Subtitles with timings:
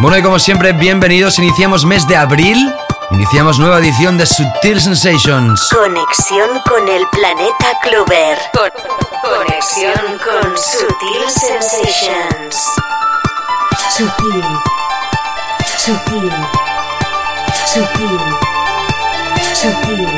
[0.00, 1.40] Bueno, y como siempre, bienvenidos.
[1.40, 2.72] Iniciamos mes de abril.
[3.10, 5.68] Iniciamos nueva edición de Sutil Sensations.
[5.74, 8.38] Conexión con el planeta Clover.
[9.22, 12.56] conexión con Sutil Sensations.
[13.90, 14.44] Sutil.
[15.76, 16.32] Sutil.
[17.66, 18.18] Sutil.
[19.52, 19.96] Sutil.
[19.96, 20.17] Sutil.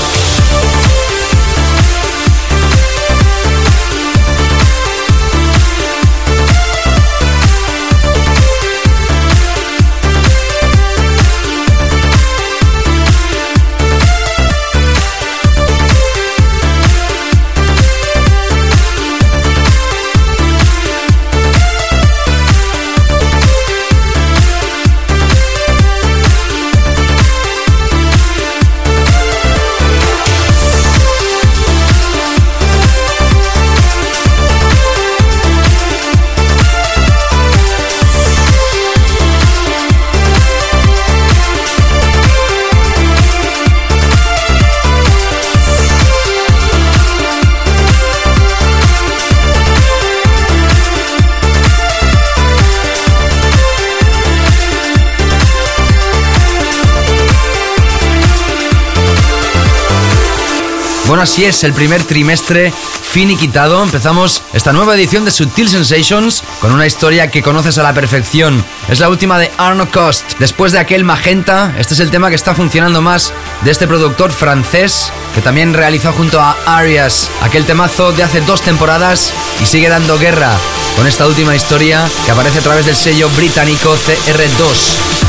[61.21, 62.73] Así es, el primer trimestre
[63.03, 63.83] finiquitado.
[63.83, 68.65] Empezamos esta nueva edición de Sutil Sensations con una historia que conoces a la perfección.
[68.89, 70.33] Es la última de Arno Cost.
[70.39, 73.33] Después de aquel Magenta, este es el tema que está funcionando más
[73.63, 78.63] de este productor francés que también realizó junto a Arias aquel temazo de hace dos
[78.63, 79.31] temporadas
[79.61, 80.49] y sigue dando guerra
[80.97, 85.21] con esta última historia que aparece a través del sello británico CR2.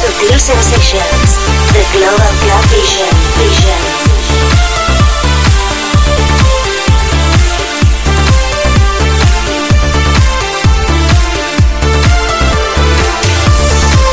[0.00, 1.36] Sutil Sensations.
[1.74, 3.08] The Global Club Vision.
[3.36, 4.09] Vision.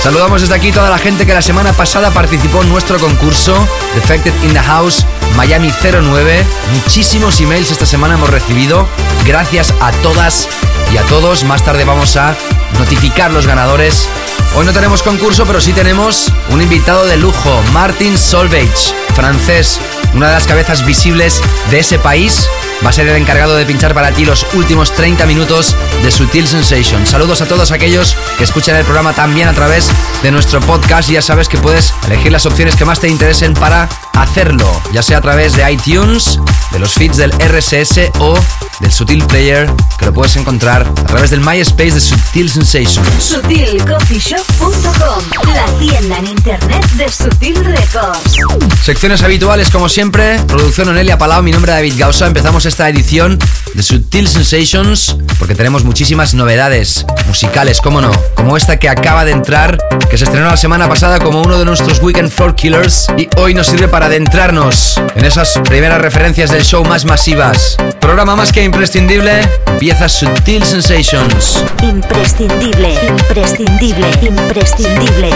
[0.08, 3.54] Saludamos desde aquí toda la gente que la semana pasada participó en nuestro concurso
[3.94, 5.06] Defected in the House
[5.36, 6.46] Miami 09.
[6.76, 8.88] Muchísimos emails esta semana hemos recibido.
[9.26, 10.48] Gracias a todas
[10.94, 11.44] y a todos.
[11.44, 12.38] Más tarde vamos a
[12.80, 14.08] notificar los ganadores.
[14.56, 18.72] Hoy no tenemos concurso, pero sí tenemos un invitado de lujo, Martin Solveig,
[19.14, 19.82] francés,
[20.18, 22.50] una de las cabezas visibles de ese país
[22.84, 26.48] va a ser el encargado de pinchar para ti los últimos 30 minutos de Sutil
[26.48, 27.06] Sensation.
[27.06, 29.88] Saludos a todos aquellos que escuchan el programa también a través
[30.24, 31.10] de nuestro podcast.
[31.10, 35.20] Ya sabes que puedes elegir las opciones que más te interesen para hacerlo, ya sea
[35.20, 36.40] a través de iTunes,
[36.72, 38.40] de los feeds del RSS o
[38.80, 43.06] del Sutil Player, que lo puedes encontrar a través del MySpace de Sutil Sensation.
[43.20, 48.38] SutilCoffeeShop.com, la tienda en internet de Sutil Records.
[48.84, 52.28] Secciones habituales como siempre, producción Onelia Palau, mi nombre es David Gausa.
[52.28, 53.40] Empezamos esta edición
[53.78, 59.32] de Sutil Sensations porque tenemos muchísimas novedades musicales, como no, como esta que acaba de
[59.32, 59.78] entrar,
[60.10, 63.54] que se estrenó la semana pasada como uno de nuestros Weekend Floor Killers y hoy
[63.54, 67.78] nos sirve para adentrarnos en esas primeras referencias del show más masivas.
[68.02, 71.64] Programa más que imprescindible, empieza Sutil Sensations.
[71.84, 75.30] Imprescindible, imprescindible, imprescindible.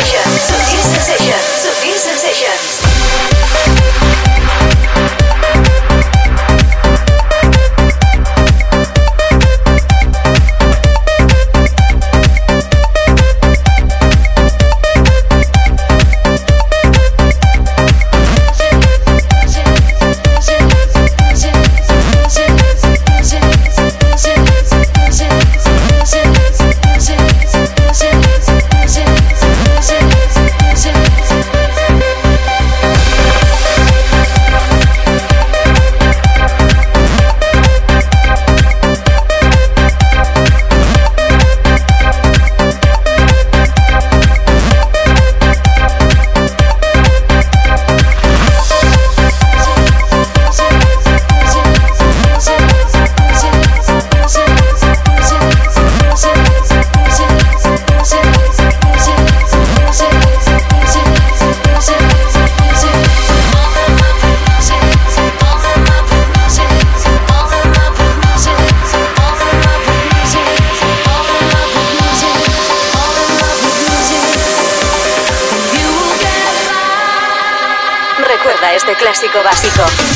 [0.00, 2.99] Sensations, Subtle Sensations, Subtle Sensations.
[79.60, 80.09] Básico.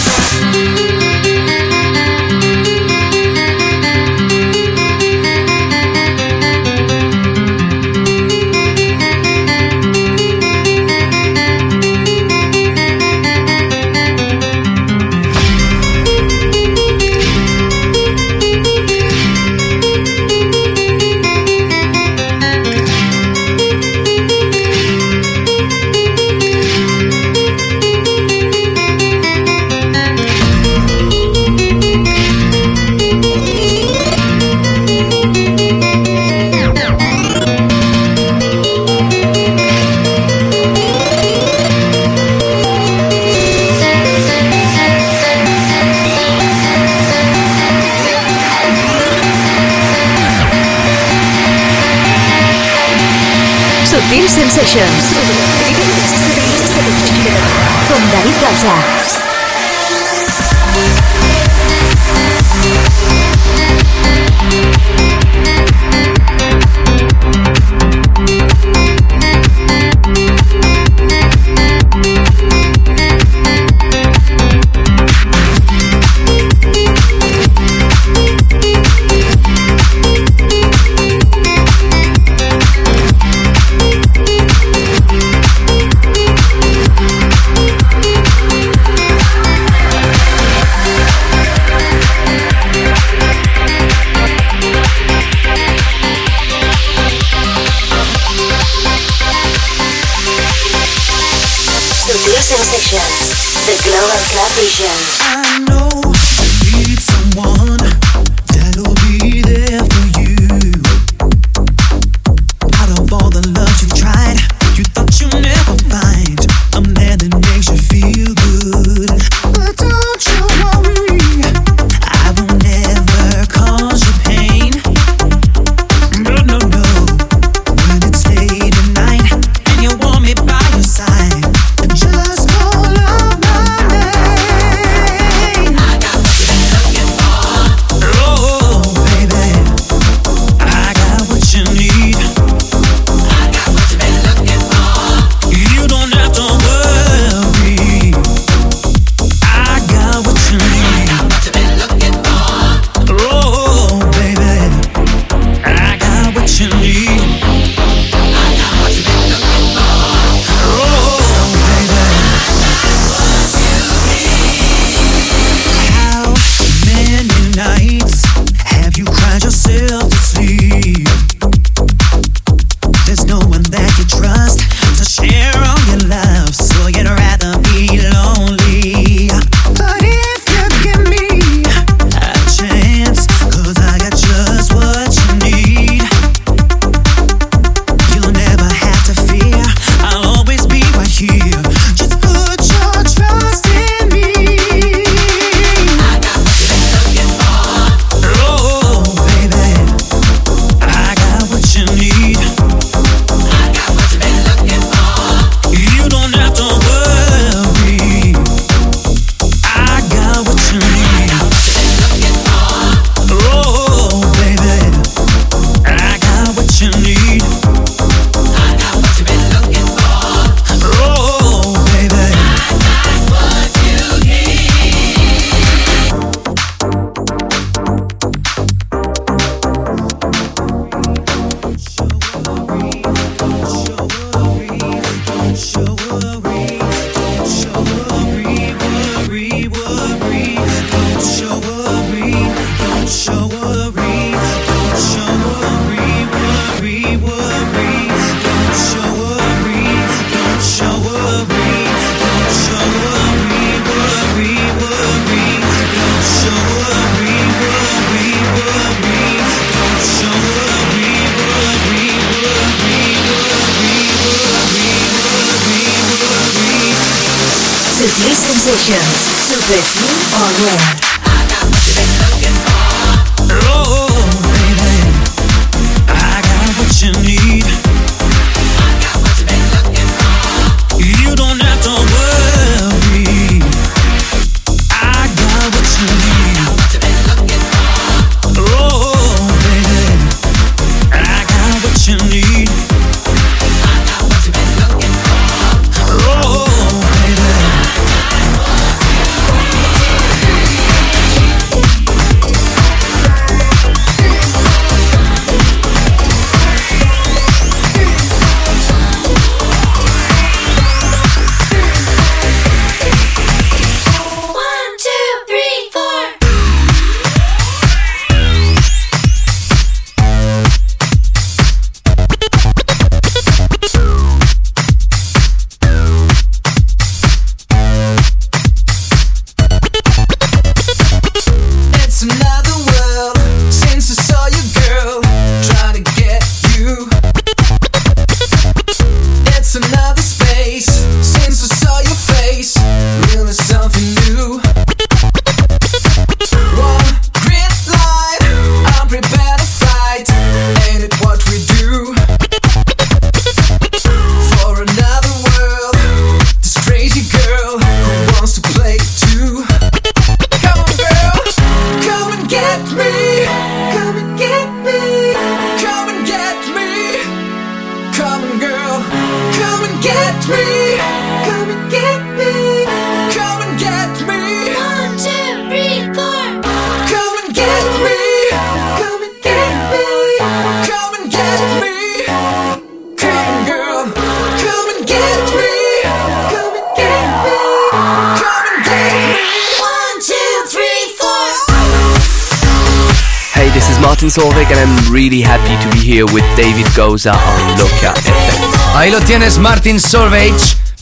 [394.24, 398.96] And I'm really happy to be here with David Goza on Loca FM.
[398.96, 400.54] Ahí lo tienes, Martin Solveig.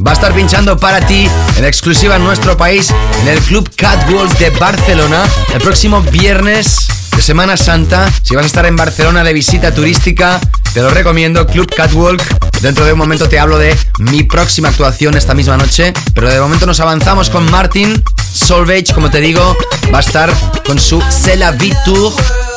[0.04, 4.36] Va a estar pinchando para ti en exclusiva en nuestro país en el Club Catwalk
[4.38, 5.22] de Barcelona
[5.54, 8.10] el próximo viernes de Semana Santa.
[8.24, 10.40] Si vas a estar en Barcelona de visita turística,
[10.74, 12.20] te lo recomiendo, Club Catwalk.
[12.60, 16.40] Dentro de un momento te hablo de mi próxima actuación esta misma noche, pero de
[16.40, 18.02] momento nos avanzamos con Martin
[18.32, 19.56] Solveig, como te digo,
[19.94, 20.28] va a estar
[20.66, 22.12] con su C'est la Tour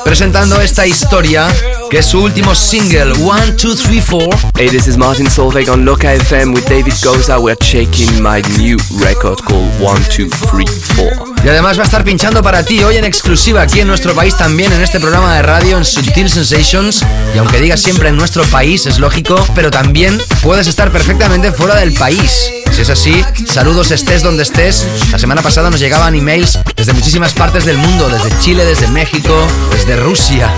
[0.06, 1.48] presentando esta historia
[1.90, 4.30] que es su último single, 1, 2, 3, 4.
[4.56, 7.40] Hey, this is Martin Solveig on Loca FM with David Goza.
[7.40, 11.35] We're checking my new record called 1, 2, 3, 4.
[11.44, 14.36] Y además va a estar pinchando para ti hoy en exclusiva aquí en nuestro país
[14.36, 17.04] también en este programa de radio en Subtil Sensations.
[17.36, 21.76] Y aunque diga siempre en nuestro país, es lógico, pero también puedes estar perfectamente fuera
[21.76, 22.52] del país.
[22.72, 24.86] Si es así, saludos estés donde estés.
[25.12, 29.48] La semana pasada nos llegaban emails desde muchísimas partes del mundo, desde Chile, desde México,
[29.72, 30.52] desde Rusia.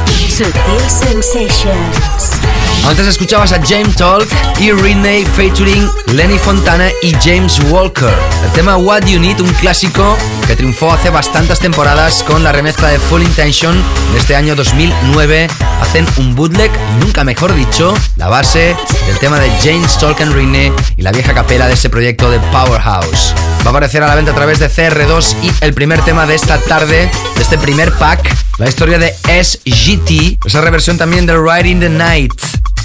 [2.87, 4.25] Antes escuchabas a James Talk
[4.59, 8.13] y Renee featuring Lenny Fontana y James Walker.
[8.43, 10.17] El tema What You Need, un clásico
[10.47, 13.81] que triunfó hace bastantes temporadas con la remezcla de Full Intention
[14.11, 15.47] de este año 2009.
[15.79, 16.69] Hacen un bootleg,
[16.99, 18.75] nunca mejor dicho, la base
[19.07, 22.39] del tema de James Talk and Renee y la vieja capela de ese proyecto de
[22.51, 23.33] Powerhouse.
[23.61, 26.35] Va a aparecer a la venta a través de CR2 y el primer tema de
[26.35, 31.79] esta tarde, de este primer pack, la historia de SGT, esa reversión también de Riding
[31.79, 32.33] the Night.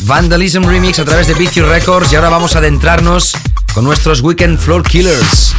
[0.02, 3.32] Vandalism Remix a través de Vicio Records y ahora vamos a adentrarnos
[3.74, 5.52] con nuestros Weekend Floor Killers.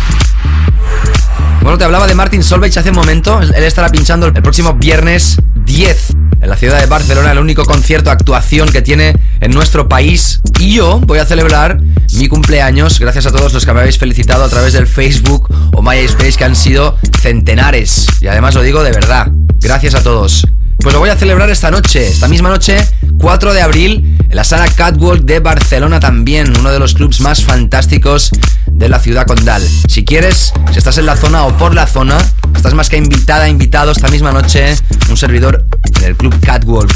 [1.62, 3.40] Bueno, te hablaba de Martin Solveig hace un momento.
[3.42, 6.10] Él estará pinchando el próximo viernes 10
[6.42, 10.42] en la ciudad de Barcelona, el único concierto actuación que tiene en nuestro país.
[10.60, 11.80] Y yo voy a celebrar
[12.16, 15.82] mi cumpleaños gracias a todos los que me habéis felicitado a través del Facebook o
[15.82, 18.08] MySpace, que han sido centenares.
[18.22, 19.28] Y además lo digo de verdad.
[19.60, 20.46] Gracias a todos.
[20.80, 22.75] Pues lo voy a celebrar esta noche, esta misma noche,
[23.20, 27.42] 4 de abril, en la sala Catwalk de Barcelona también, uno de los clubs más
[27.42, 28.32] fantásticos
[28.74, 29.68] de la ciudad condal.
[29.88, 32.18] Si quieres, si estás en la zona o por la zona,
[32.56, 34.75] estás más que invitada, invitado esta misma noche,
[35.10, 35.65] un servidor
[36.00, 36.94] en el club Catwalk,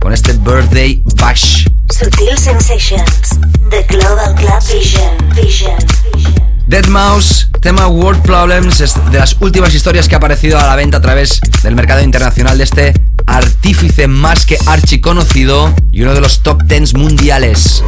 [0.00, 1.66] con este Birthday Bash.
[1.90, 3.38] Sutil Sensations,
[3.70, 5.76] The Global Club Vision, Vision,
[6.14, 6.34] Vision.
[6.66, 10.76] Dead Mouse, tema World Problems, es de las últimas historias que ha aparecido a la
[10.76, 12.94] venta a través del mercado internacional de este
[13.26, 17.82] artífice más que archiconocido y uno de los top 10 mundiales.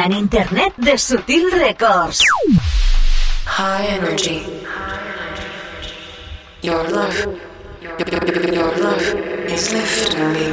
[0.00, 2.20] En internet de Sutil Records.
[3.44, 4.42] High energy.
[6.62, 7.26] Your love.
[7.82, 9.14] Your love
[9.48, 10.46] is lifting me.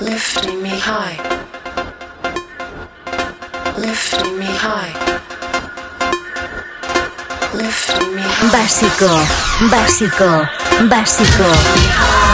[0.00, 1.16] Lifting me high.
[3.76, 4.92] Lifting me high.
[7.54, 8.50] Lifting me high.
[8.52, 9.10] Básico,
[9.70, 10.48] básico,
[10.88, 12.33] básico.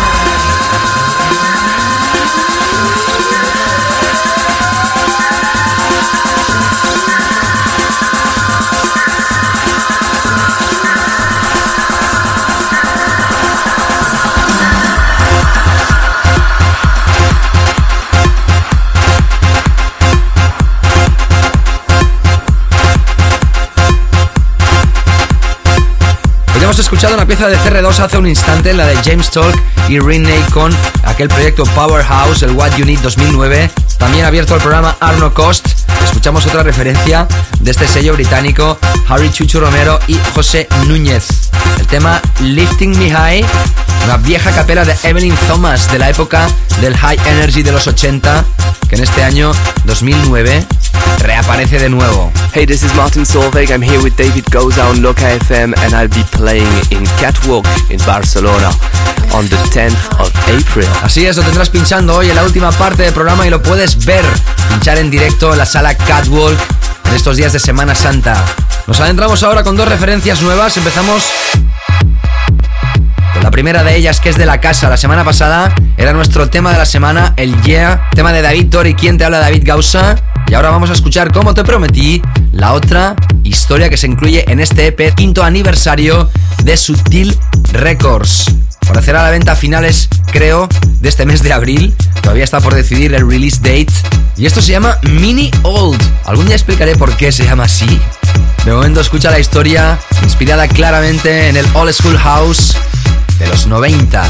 [26.92, 29.54] Escuchado una pieza de CR2 hace un instante, la de James Talk
[29.88, 30.72] y Renee con
[31.04, 33.70] aquel proyecto Powerhouse, el What You Need 2009.
[34.00, 35.68] También abierto el programa Arno Cost.
[36.02, 37.28] Escuchamos otra referencia
[37.60, 41.50] de este sello británico, Harry Chuchu Romero y José Núñez.
[41.78, 43.44] El tema Lifting Me High,
[44.06, 46.48] una vieja capela de Evelyn Thomas de la época
[46.80, 48.44] del High Energy de los 80,
[48.88, 49.52] que en este año
[49.84, 50.66] 2009
[51.18, 52.32] reaparece de nuevo.
[52.54, 53.70] Hey, this is Martin Solveig.
[53.70, 57.98] I'm here with David Goza on Loca FM and I'll be playing in Catwalk in
[58.06, 58.70] Barcelona
[59.32, 60.88] on the 10th of April.
[61.02, 63.89] Así es, lo tendrás pinchando hoy en la última parte del programa y lo puedes
[63.98, 64.24] ver,
[64.68, 66.58] pinchar en directo la sala Catwalk
[67.06, 68.44] en estos días de Semana Santa.
[68.86, 70.76] Nos adentramos ahora con dos referencias nuevas.
[70.76, 71.24] Empezamos
[73.32, 74.88] con la primera de ellas, que es de la casa.
[74.88, 78.94] La semana pasada era nuestro tema de la semana, el Yeah, tema de David Tori.
[78.94, 79.38] ¿Quién te habla?
[79.38, 80.16] David Gausa.
[80.46, 82.20] Y ahora vamos a escuchar, como te prometí,
[82.52, 86.30] la otra historia que se incluye en este EP quinto aniversario
[86.64, 87.38] de Sutil
[87.72, 88.46] Records.
[88.82, 90.68] Aparecerá a la venta a finales, creo,
[91.00, 91.94] de este mes de abril.
[92.22, 93.92] Todavía está por decidir el release date.
[94.36, 96.00] Y esto se llama Mini Old.
[96.24, 98.00] Algún día explicaré por qué se llama así.
[98.64, 102.76] De momento escucha la historia inspirada claramente en el Old School House
[103.38, 104.22] de los 90.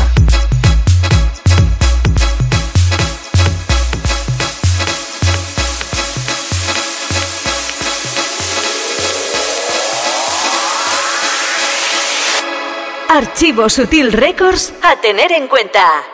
[13.13, 16.05] Archivo Sutil Records a tener en cuenta.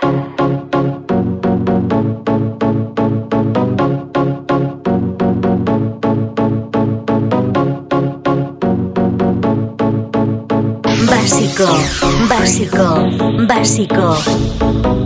[11.07, 11.67] Básico,
[12.31, 15.06] básico, básico.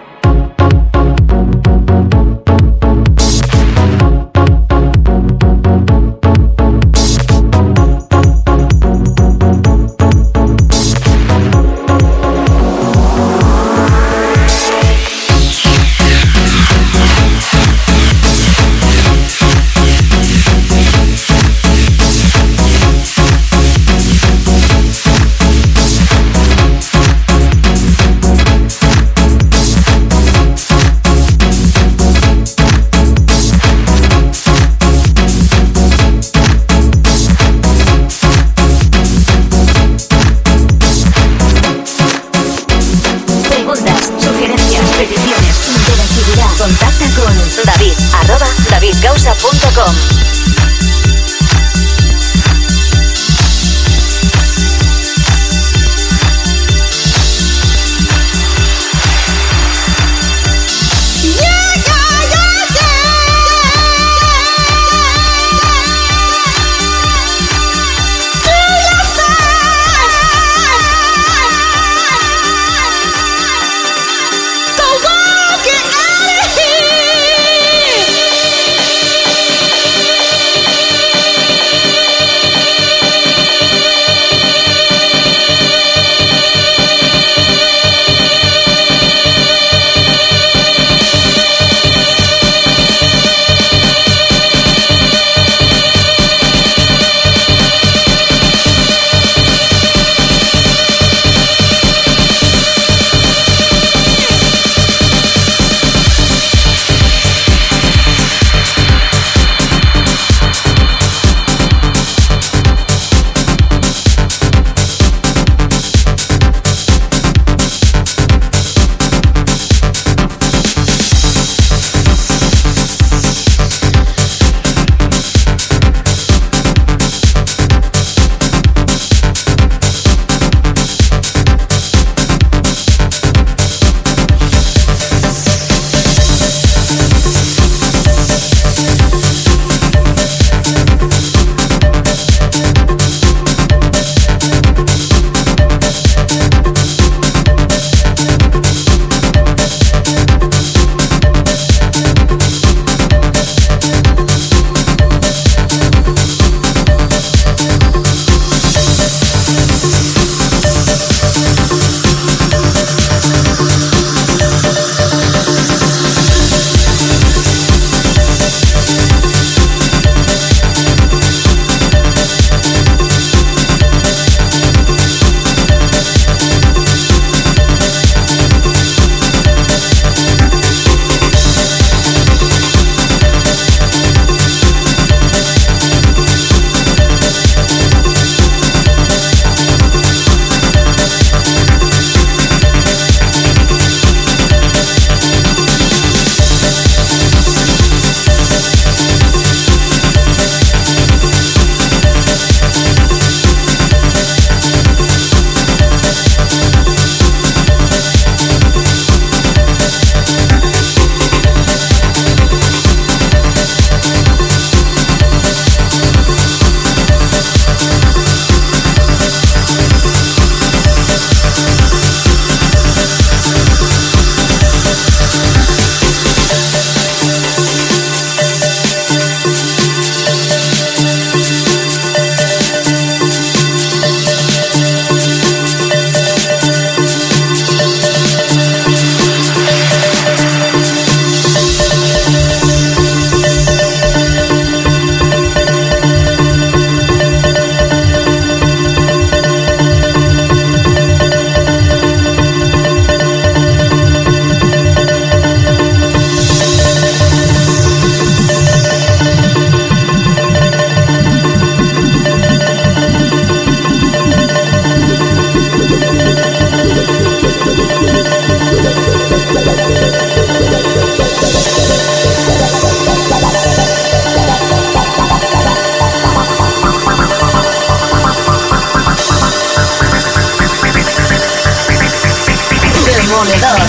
[283.41, 283.81] Demoledor,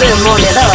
[0.00, 0.68] demoledor,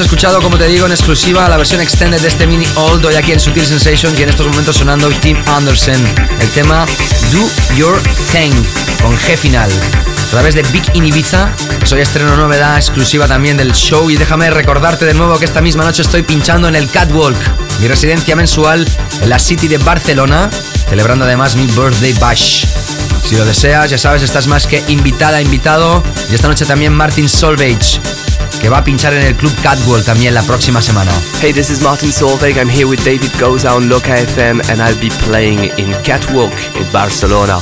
[0.00, 3.32] escuchado, como te digo, en exclusiva la versión extended de este mini old hoy aquí
[3.32, 6.04] en Sutil Sensations y en estos momentos sonando Tim Anderson.
[6.38, 6.84] El tema
[7.32, 7.98] Do Your
[8.30, 8.52] Thing
[9.00, 9.70] con G final.
[10.26, 11.48] A través de Big in Ibiza,
[11.84, 15.84] soy estreno novedad exclusiva también del show y déjame recordarte de nuevo que esta misma
[15.84, 17.36] noche estoy pinchando en el Catwalk,
[17.80, 18.86] mi residencia mensual
[19.22, 20.50] en la City de Barcelona,
[20.90, 22.66] celebrando además mi birthday bash.
[23.28, 26.02] Si lo deseas, ya sabes, estás más que invitada, invitado.
[26.30, 27.78] Y esta noche también Martin Solveig,
[28.60, 31.12] que va a pinchar en el Club Catwalk también la próxima semana.
[31.40, 32.56] Hey, this is Martin Solveig.
[32.56, 36.86] I'm here with David Goza on Loca FM, and I'll be playing in Catwalk in
[36.92, 37.60] Barcelona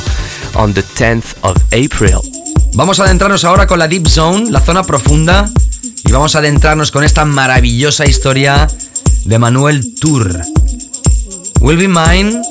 [0.54, 2.33] on the 10th of April.
[2.74, 5.48] Vamos a adentrarnos ahora con la Deep Zone, la zona profunda,
[6.04, 8.66] y vamos a adentrarnos con esta maravillosa historia
[9.24, 10.40] de Manuel Tour.
[11.60, 12.42] Will Be Mine.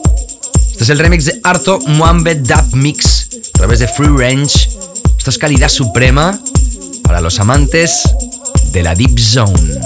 [0.71, 4.69] Este es el remix de Arto Muambe Dub Mix a través de Free Range.
[5.17, 6.39] Esto es calidad suprema
[7.03, 8.03] para los amantes
[8.71, 9.77] de la Deep Zone.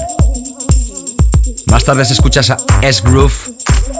[1.66, 3.56] Más tarde se escuchas a S-Groove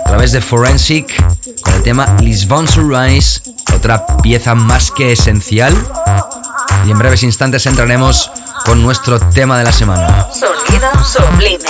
[0.06, 1.16] a través de Forensic
[1.62, 3.42] con el tema Lisbon Sunrise,
[3.76, 5.74] otra pieza más que esencial.
[6.86, 8.32] Y en breves instantes entraremos
[8.66, 10.28] con nuestro tema de la semana.
[11.04, 11.64] Sublime.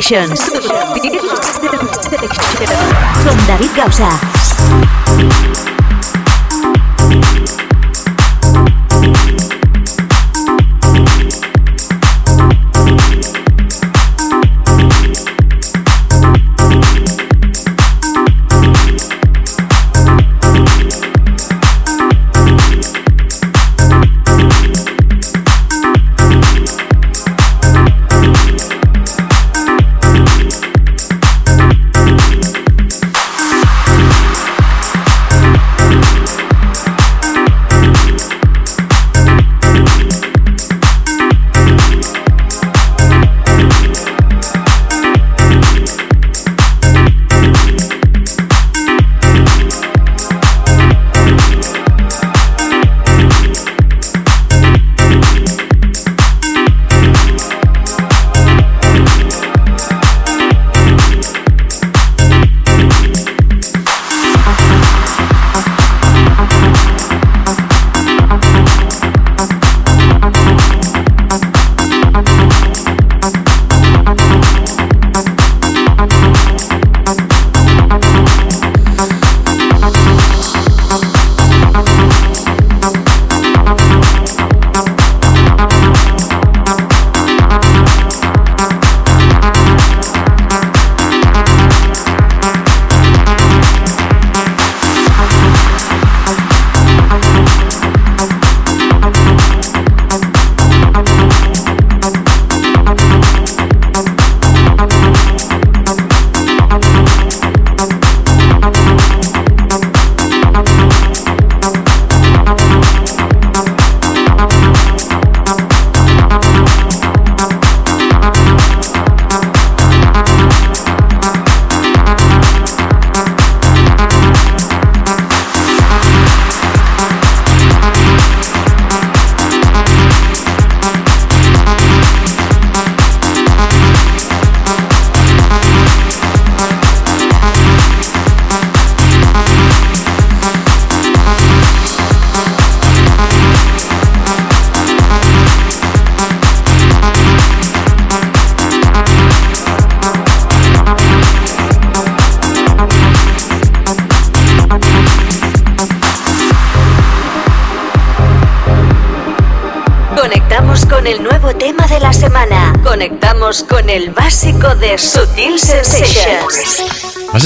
[0.00, 0.69] Sutil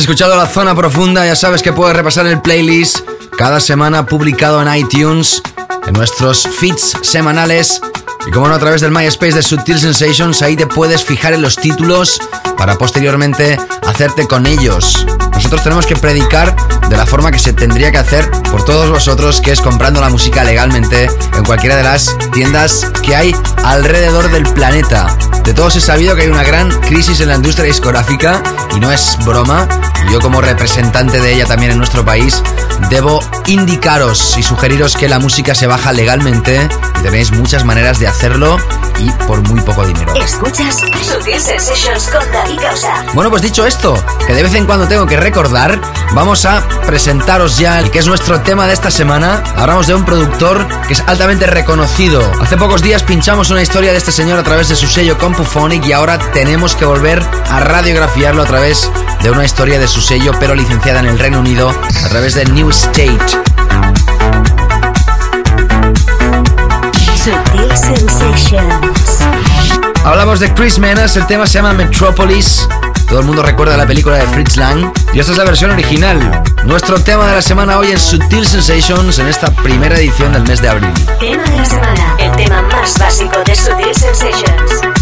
[0.05, 2.99] escuchado la zona profunda, ya sabes que puedes repasar el playlist
[3.39, 5.41] cada semana publicado en iTunes,
[5.87, 7.81] en nuestros feeds semanales
[8.27, 11.41] y como no a través del MySpace de Sutil Sensations, ahí te puedes fijar en
[11.41, 12.19] los títulos
[12.59, 15.07] para posteriormente hacerte con ellos.
[15.33, 16.55] Nosotros tenemos que predicar
[16.89, 20.11] de la forma que se tendría que hacer por todos vosotros, que es comprando la
[20.11, 25.17] música legalmente en cualquiera de las tiendas que hay alrededor del planeta.
[25.45, 28.43] De todos he sabido que hay una gran crisis en la industria discográfica
[28.77, 29.67] y no es broma.
[30.11, 32.43] Yo como representante de ella también en nuestro país
[32.91, 36.69] debo indicaros y sugeriros que la música se baja legalmente
[37.01, 38.59] y tenéis muchas maneras de hacerlo
[38.99, 40.15] y por muy poco dinero.
[40.15, 43.05] Escuchas Sutil Sensations con David Causa.
[43.15, 45.81] Bueno, pues dicho esto, que de vez en cuando tengo que recordar,
[46.15, 49.43] vamos a presentaros ya el que es nuestro tema de esta semana.
[49.57, 52.23] Hablamos de un productor que es altamente reconocido.
[52.41, 55.85] Hace pocos días pinchamos una historia de este señor a través de su sello Compuphonic
[55.87, 58.91] y ahora tenemos que volver a radiografiarlo a través
[59.23, 62.45] de una historia de su sello, pero licenciada en el Reino Unido a través de
[62.47, 63.19] New State.
[70.05, 72.69] Hablamos de Chris Menas, el tema se llama Metropolis.
[73.09, 74.93] Todo el mundo recuerda la película de Fritz Lang.
[75.13, 76.43] Y esta es la versión original.
[76.65, 80.61] Nuestro tema de la semana hoy en Sutil Sensations en esta primera edición del mes
[80.61, 80.93] de abril.
[81.21, 82.17] Tema de la semana.
[82.19, 84.94] El tema más básico de Sutil Sensations.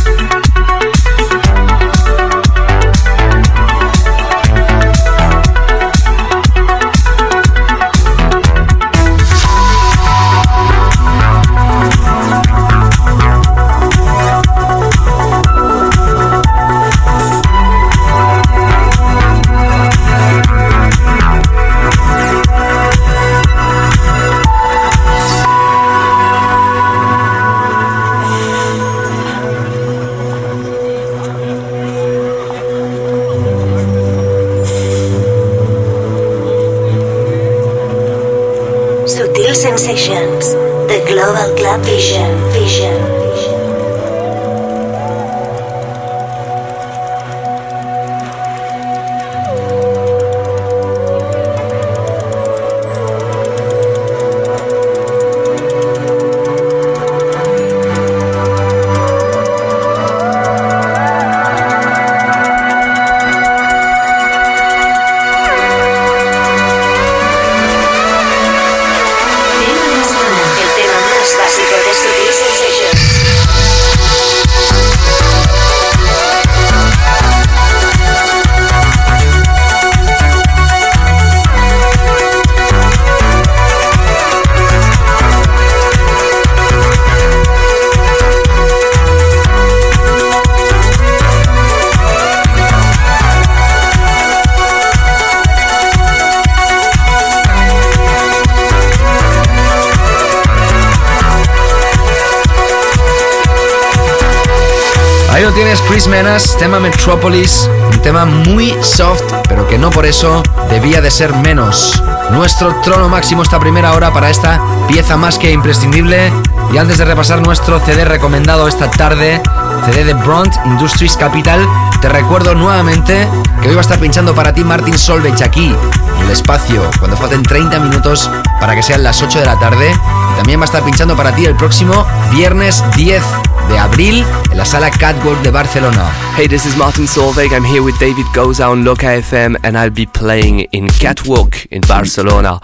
[107.05, 110.41] Metropolis, un tema muy soft, pero que no por eso
[110.71, 112.01] debía de ser menos.
[112.31, 116.33] Nuestro trono máximo esta primera hora para esta pieza más que imprescindible.
[116.73, 119.43] Y antes de repasar nuestro CD recomendado esta tarde,
[119.85, 121.67] CD de Brunt Industries Capital,
[122.01, 123.27] te recuerdo nuevamente
[123.61, 125.75] que hoy va a estar pinchando para ti Martin Solveig aquí,
[126.19, 128.31] en el espacio, cuando falten 30 minutos
[128.61, 129.91] para que sean las 8 de la tarde.
[129.91, 133.25] Y también va a estar pinchando para ti el próximo viernes 10
[133.73, 136.13] de abril en la sala Catwalk de Barcelona.
[136.37, 137.53] Hey, this is Martin Solveig.
[137.53, 141.81] I'm here with David Goza on Loca FM, and I'll be playing in Catwalk in
[141.89, 142.61] Barcelona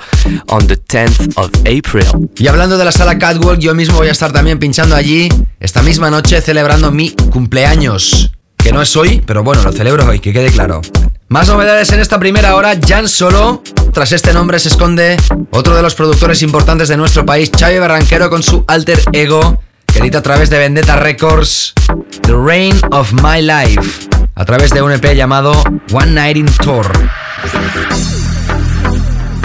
[0.51, 2.29] on the 10th of April.
[2.37, 5.29] Y hablando de la sala Catwalk, yo mismo voy a estar también pinchando allí
[5.59, 8.33] esta misma noche celebrando mi cumpleaños.
[8.57, 10.83] Que no es hoy, pero bueno, lo celebro hoy, que quede claro.
[11.29, 13.63] Más novedades en esta primera hora, Jan Solo.
[13.93, 15.17] Tras este nombre se esconde
[15.53, 19.59] otro de los productores importantes de nuestro país, Xavi Barranquero, con su alter ego,
[19.99, 21.75] edita a través de Vendetta Records,
[22.23, 25.53] The Reign of My Life, a través de un EP llamado
[25.93, 26.87] One Night in Tour.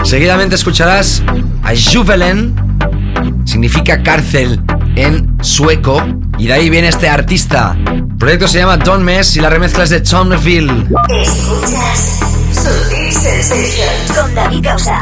[0.03, 1.23] Seguidamente escucharás
[1.63, 2.53] a Juvelen,
[3.45, 4.61] significa cárcel
[4.95, 6.03] en sueco,
[6.37, 7.75] y de ahí viene este artista.
[7.87, 10.85] El proyecto se llama Don't Mess y la remezcla es de Tom Neville.
[11.19, 12.19] Escuchas
[12.53, 15.01] Sutil Sensations con David Causa.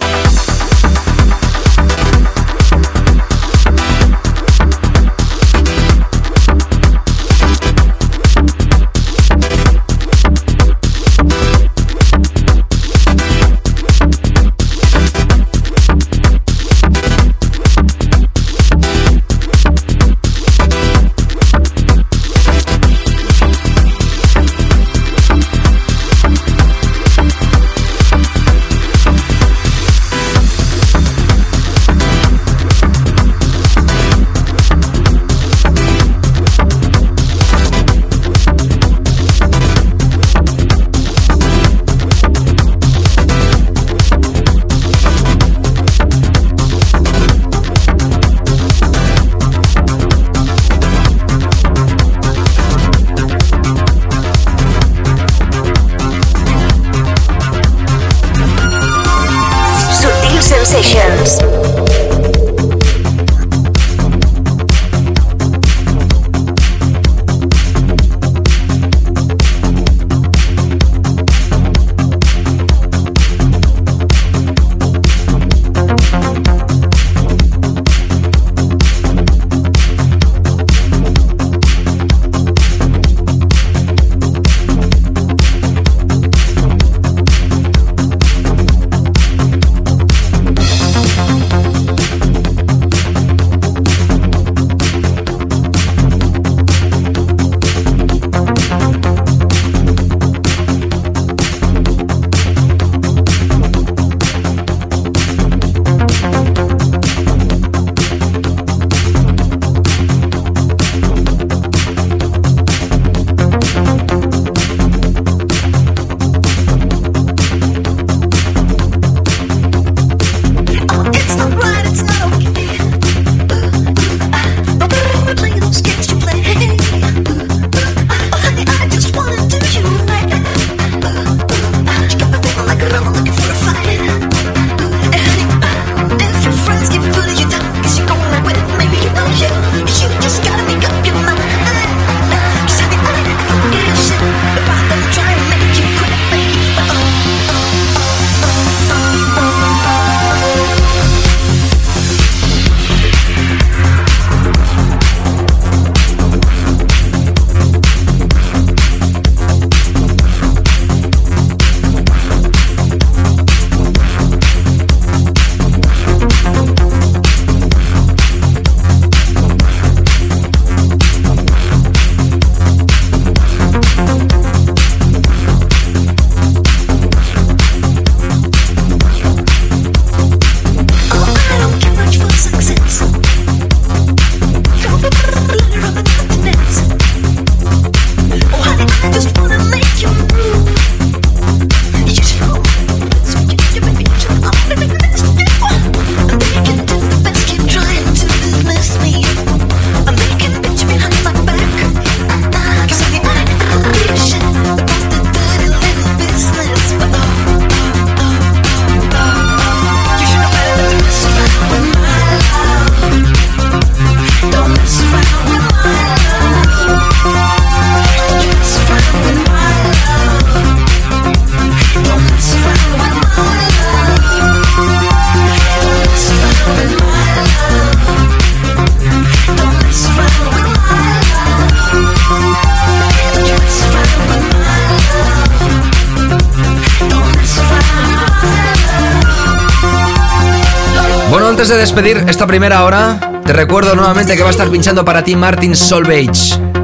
[241.61, 245.23] Antes de despedir esta primera hora, te recuerdo nuevamente que va a estar pinchando para
[245.23, 246.31] ti Martin Solveig.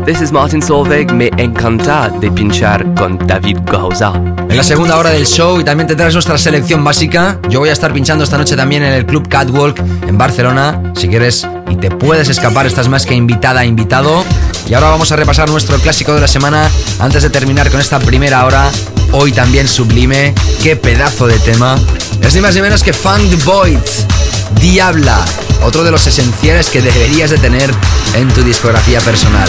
[0.06, 4.14] This is Martin Solveig, me encanta de pinchar con David Gauza.
[4.14, 7.40] En la segunda hora del show y también tendrás nuestra selección básica.
[7.50, 10.94] Yo voy a estar pinchando esta noche también en el Club Catwalk en Barcelona.
[10.96, 14.24] Si quieres y te puedes escapar, estás más que invitada, invitado.
[14.70, 16.70] Y ahora vamos a repasar nuestro clásico de la semana
[17.00, 18.70] antes de terminar con esta primera hora.
[19.12, 21.80] Hoy también sublime, qué pedazo de tema.
[22.22, 23.80] Es ni más ni menos que Funk Void.
[24.56, 25.24] Diabla,
[25.64, 27.72] otro de los esenciales que deberías de tener
[28.16, 29.48] en tu discografía personal.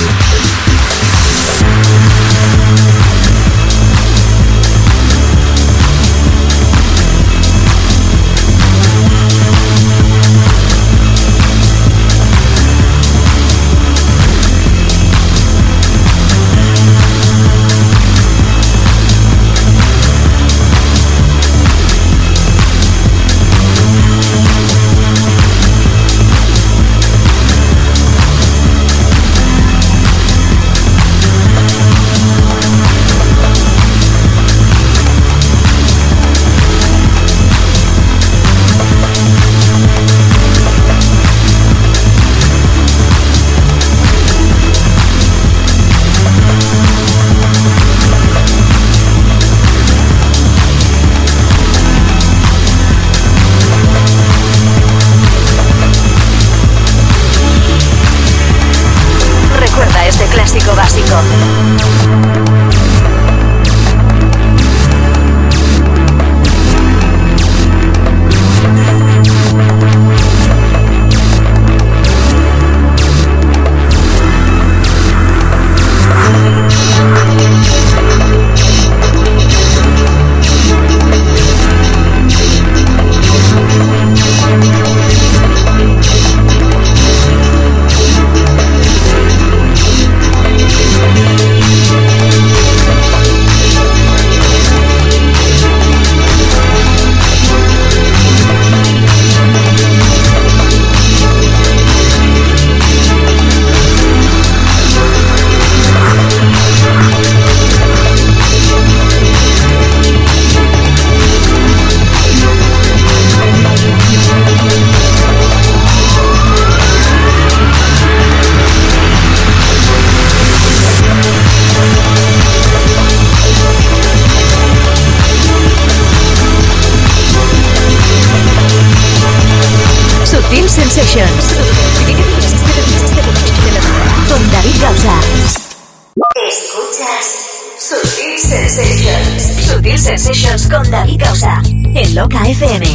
[139.60, 142.86] Sutil Sensations con David Causa en Loca FM.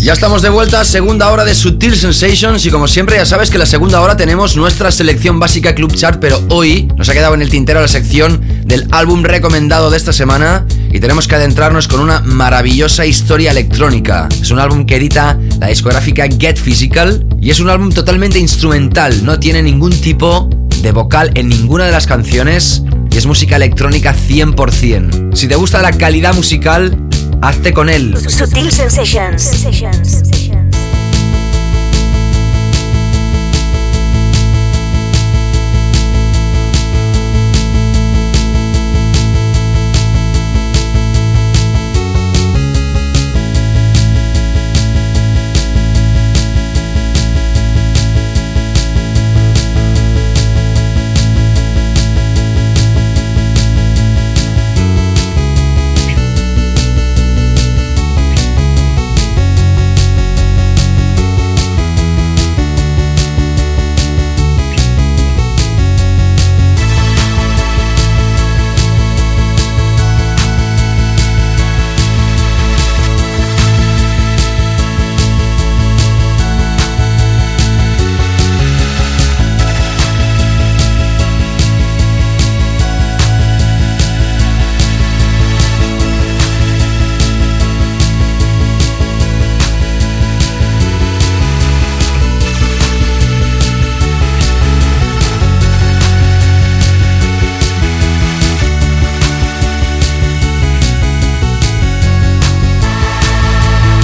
[0.00, 3.58] Ya estamos de vuelta, segunda hora de Sutil Sensations y como siempre ya sabes que
[3.58, 7.42] la segunda hora tenemos nuestra selección básica Club Chart, pero hoy nos ha quedado en
[7.42, 12.00] el tintero la sección del álbum recomendado de esta semana y tenemos que adentrarnos con
[12.00, 14.28] una maravillosa historia electrónica.
[14.40, 19.24] Es un álbum que edita la discográfica Get Physical y es un álbum totalmente instrumental,
[19.24, 20.50] no tiene ningún tipo
[20.82, 22.82] de vocal en ninguna de las canciones
[23.12, 25.34] y es música electrónica 100%.
[25.34, 26.96] Si te gusta la calidad musical,
[27.42, 28.16] Hazte con él.
[28.16, 30.61] Sutil Sensations.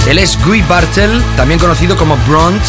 [0.09, 2.59] Él es Guy Bartel, también conocido como Bront,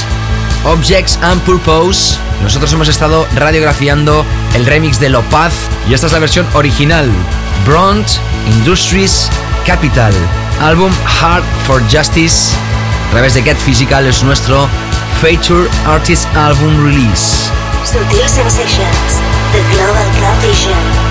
[0.65, 2.19] Objects and Purpose.
[2.43, 5.55] Nosotros hemos estado radiografiando el remix de Lopaz
[5.89, 7.11] y esta es la versión original.
[7.65, 8.07] Bront
[8.47, 9.31] Industries
[9.65, 10.13] Capital,
[10.61, 12.55] álbum Hard for Justice.
[13.09, 14.69] A través de Get Physical es nuestro
[15.23, 17.49] Feature Artist Album Release.
[17.87, 19.23] Sutil Sensations,
[19.53, 21.10] The Global Club Vision.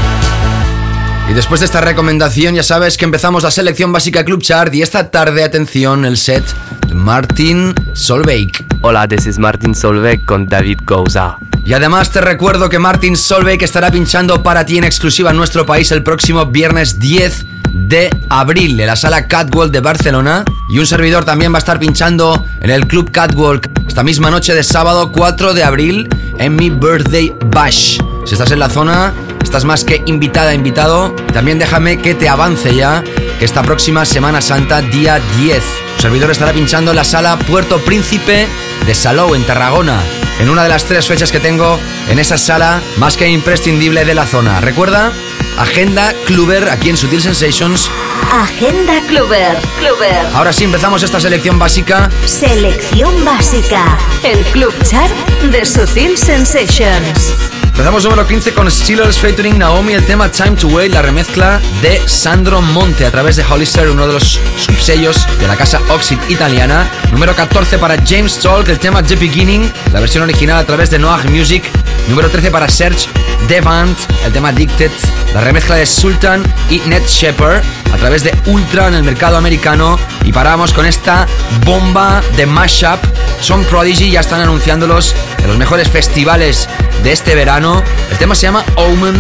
[1.30, 4.82] Y después de esta recomendación ya sabes que empezamos la selección básica Club Chart y
[4.82, 6.44] esta tarde, atención, el set
[6.88, 8.66] de Martin Solveig.
[8.82, 11.38] Hola, this is Martin Solveig con David Gouza.
[11.64, 15.68] Y además te recuerdo que Martin Solveig estará pinchando para ti en exclusiva en nuestro
[15.68, 20.44] país el próximo viernes 10 de abril en la sala Catwalk de Barcelona.
[20.72, 24.56] Y un servidor también va a estar pinchando en el Club Catwalk esta misma noche
[24.56, 26.10] de sábado 4 de abril
[26.40, 28.00] en mi Birthday Bash.
[28.26, 29.14] Si estás en la zona,
[29.50, 31.16] estás más que invitada, invitado.
[31.28, 33.04] Y también déjame que te avance ya
[33.40, 35.56] que esta próxima Semana Santa, día 10,
[35.96, 38.46] el servidor estará pinchando en la sala Puerto Príncipe
[38.86, 40.00] de Salou, en Tarragona.
[40.40, 41.80] En una de las tres fechas que tengo
[42.10, 44.62] en esa sala más que imprescindible de la zona.
[44.62, 45.12] Recuerda,
[45.58, 47.90] Agenda Cluber aquí en Sutil Sensations.
[48.32, 49.58] Agenda Cluber.
[49.80, 50.28] Cluber.
[50.36, 52.08] Ahora sí empezamos esta selección básica.
[52.24, 53.98] Selección básica.
[54.22, 55.12] El Club Chart
[55.52, 57.49] de Sutil Sensations.
[57.80, 62.06] Empezamos número 15 con Steelers featuring Naomi, el tema Time to Wait, la remezcla de
[62.10, 66.92] Sandro Monte a través de Hollister, uno de los subsellos de la casa Oxid italiana.
[67.14, 71.00] Número 14 para James Talk, el tema The Beginning, la versión original a través de
[71.00, 71.64] Noah Music.
[72.10, 73.08] Número 13 para Serge
[73.50, 74.92] Devant, el tema Addicted,
[75.34, 79.98] la remezcla de Sultan y Ned Shepard a través de Ultra en el mercado americano.
[80.24, 81.28] Y paramos con esta
[81.66, 83.00] bomba de mashup.
[83.42, 86.70] Son Prodigy, ya están anunciándolos en los mejores festivales
[87.04, 87.84] de este verano.
[88.12, 89.16] El tema se llama Omen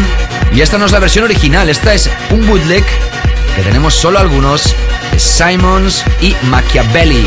[0.53, 2.85] y esta no es la versión original, esta es un bootleg
[3.55, 4.75] que tenemos solo algunos
[5.11, 7.25] de Simons y Machiavelli.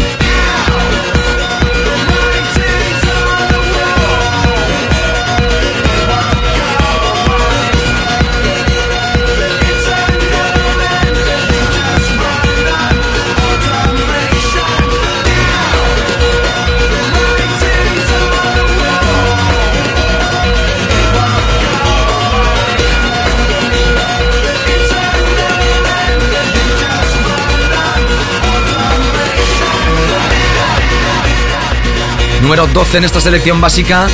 [32.53, 34.09] Número 12 en esta selección básica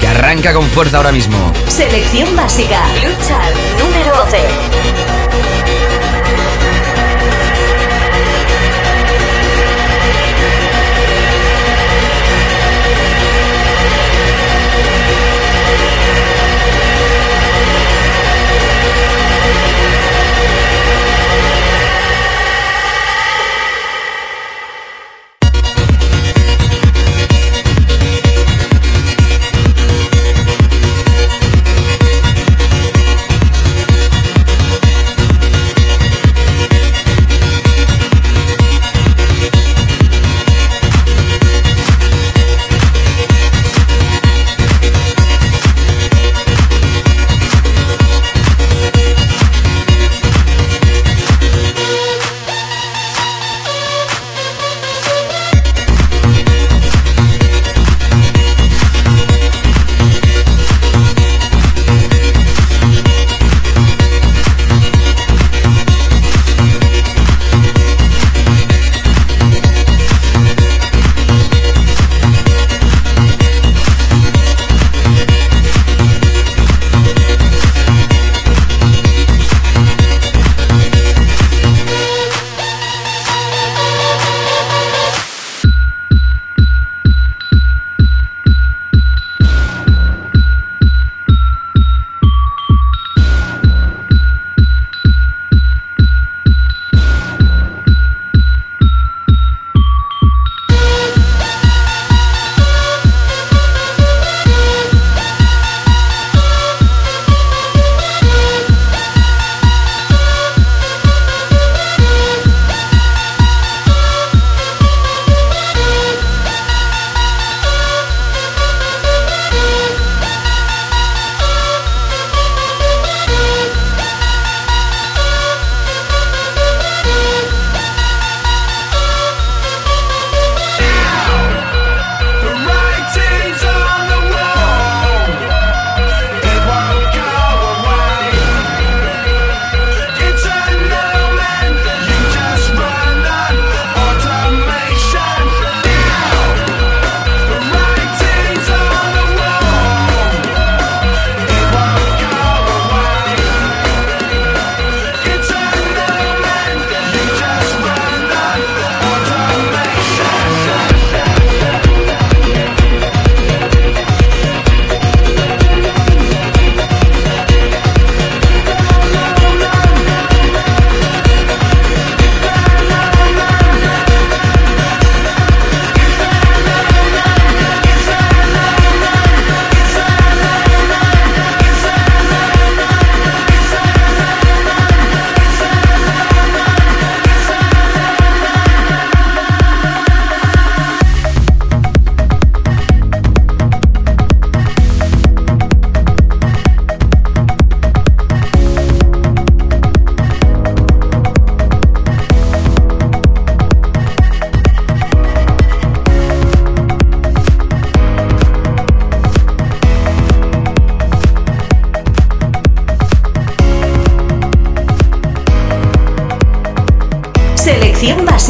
[0.00, 1.52] que arranca con fuerza ahora mismo.
[1.68, 2.80] Selección básica.
[2.94, 3.38] Lucha
[3.78, 4.81] número 12.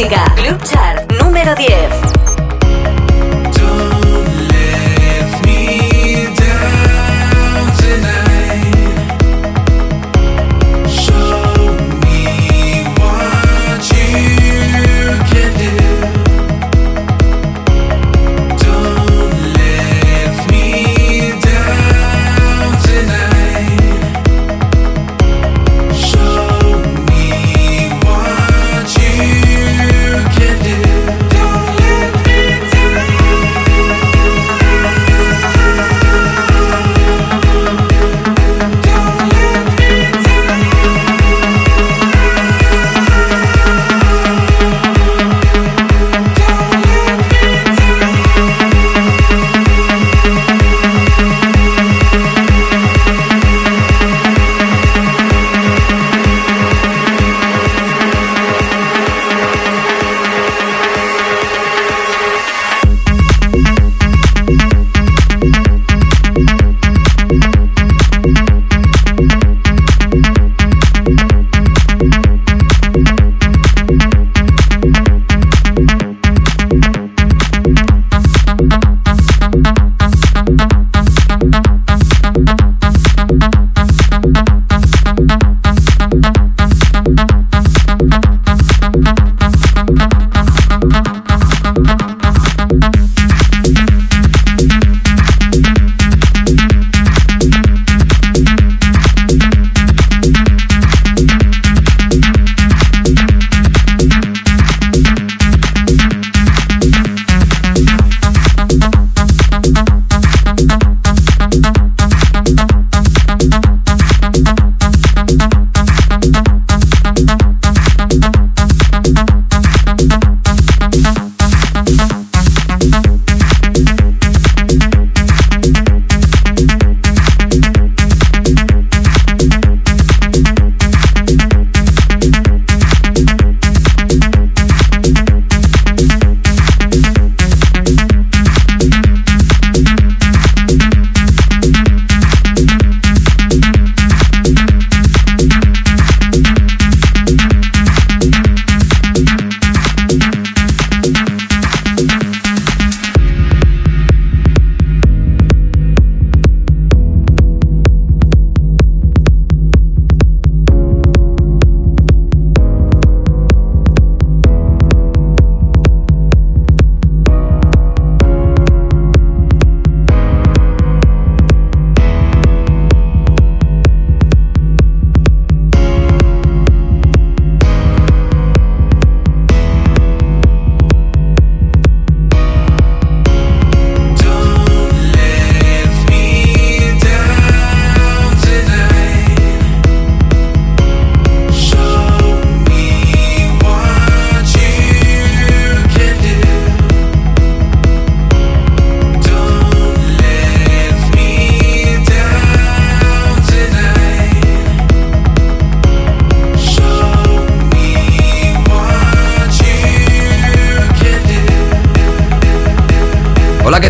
[0.03, 0.35] Selección básica.
[0.35, 0.82] Club Chart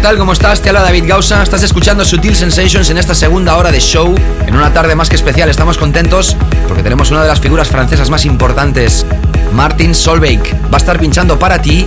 [0.03, 0.19] tal?
[0.19, 0.61] ¿Cómo estás?
[0.61, 1.45] Te habla David Gausa.
[1.45, 4.13] Estás escuchando Sutil Sensations en esta segunda hora de show.
[4.47, 5.49] En una tarde más que especial.
[5.49, 6.37] Estamos contentos
[6.67, 9.07] porque tenemos una de las figuras francesas más importantes,
[9.53, 10.41] Martin Solveig.
[10.65, 11.87] Va a estar pinchando para ti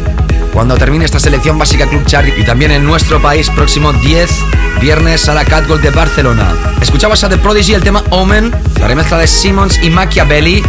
[0.53, 4.32] cuando termine esta selección básica Club Chart y también en nuestro país próximo 10
[4.80, 6.53] viernes a la Catgold de Barcelona.
[6.82, 8.49] Escuchabas a The Prodigy el tema Omen,
[8.80, 10.63] la remezcla de Simmons y Machiavelli,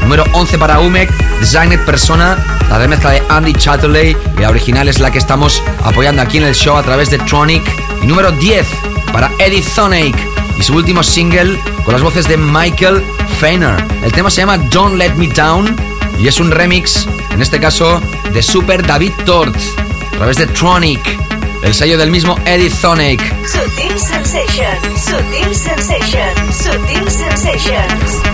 [0.00, 4.98] número 11 para Umek, Designed Persona, la remezcla de Andy Chatterley y la original es
[4.98, 7.62] la que estamos apoyando aquí en el show a través de Tronic.
[8.02, 8.66] Y número 10
[9.12, 10.16] para Eddie Thonake
[10.58, 13.04] y su último single con las voces de Michael
[13.38, 13.76] Feiner.
[14.02, 15.76] El tema se llama Don't Let Me Down
[16.18, 18.00] y es un remix, en este caso,
[18.32, 21.18] de Super David Tort a través de Tronic,
[21.62, 23.34] el sello del mismo Eddie Thonake.
[23.46, 28.31] Sutil Sensations, Sutil Sensations, Sutil Sensations.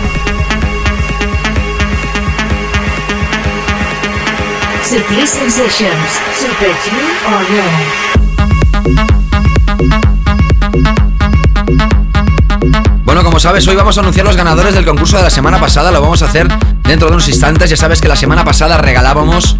[13.03, 15.91] Bueno, como sabes, hoy vamos a anunciar los ganadores del concurso de la semana pasada.
[15.91, 16.47] Lo vamos a hacer
[16.81, 17.69] dentro de unos instantes.
[17.69, 19.57] Ya sabes que la semana pasada regalábamos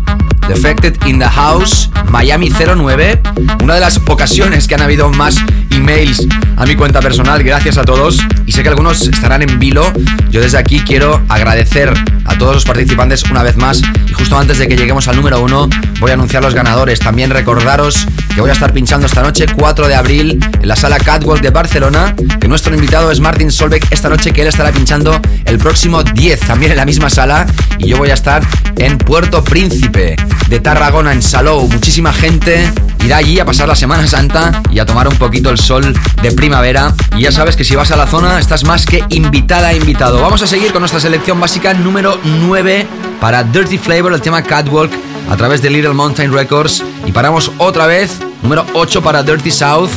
[0.48, 3.22] Defected in the House, Miami 09.
[3.62, 5.36] Una de las ocasiones que han habido más
[5.70, 6.28] emails
[6.58, 8.18] a mi cuenta personal, gracias a todos.
[8.48, 9.94] Y sé que algunos estarán en vilo.
[10.32, 11.94] Yo desde aquí quiero agradecer
[12.26, 13.84] a todos los participantes una vez más.
[14.20, 15.70] Justo antes de que lleguemos al número uno,
[16.02, 17.00] voy a anunciar los ganadores.
[17.00, 18.06] También recordaros
[18.40, 21.50] que voy a estar pinchando esta noche, 4 de abril, en la sala Catwalk de
[21.50, 22.16] Barcelona.
[22.40, 26.40] Que nuestro invitado es Martin Solbeck esta noche, que él estará pinchando el próximo 10,
[26.40, 27.46] también en la misma sala.
[27.80, 28.42] Y yo voy a estar
[28.78, 30.16] en Puerto Príncipe
[30.48, 31.68] de Tarragona, en Salou.
[31.68, 32.72] Muchísima gente
[33.04, 36.32] irá allí a pasar la Semana Santa y a tomar un poquito el sol de
[36.32, 36.94] primavera.
[37.18, 40.22] Y ya sabes que si vas a la zona estás más que invitada, invitado.
[40.22, 42.88] Vamos a seguir con nuestra selección básica número 9
[43.20, 44.94] para Dirty Flavor, el tema Catwalk
[45.30, 46.84] a través de Little Mountain Records.
[47.06, 49.90] Y paramos otra vez, número 8 para Dirty South.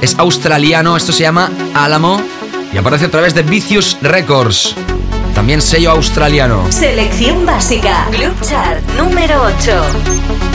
[0.00, 2.20] Es australiano, esto se llama Alamo
[2.72, 4.74] y aparece a través de Vicious Records.
[5.34, 6.70] También sello australiano.
[6.70, 8.06] Selección básica.
[8.10, 10.53] Club Chart número 8.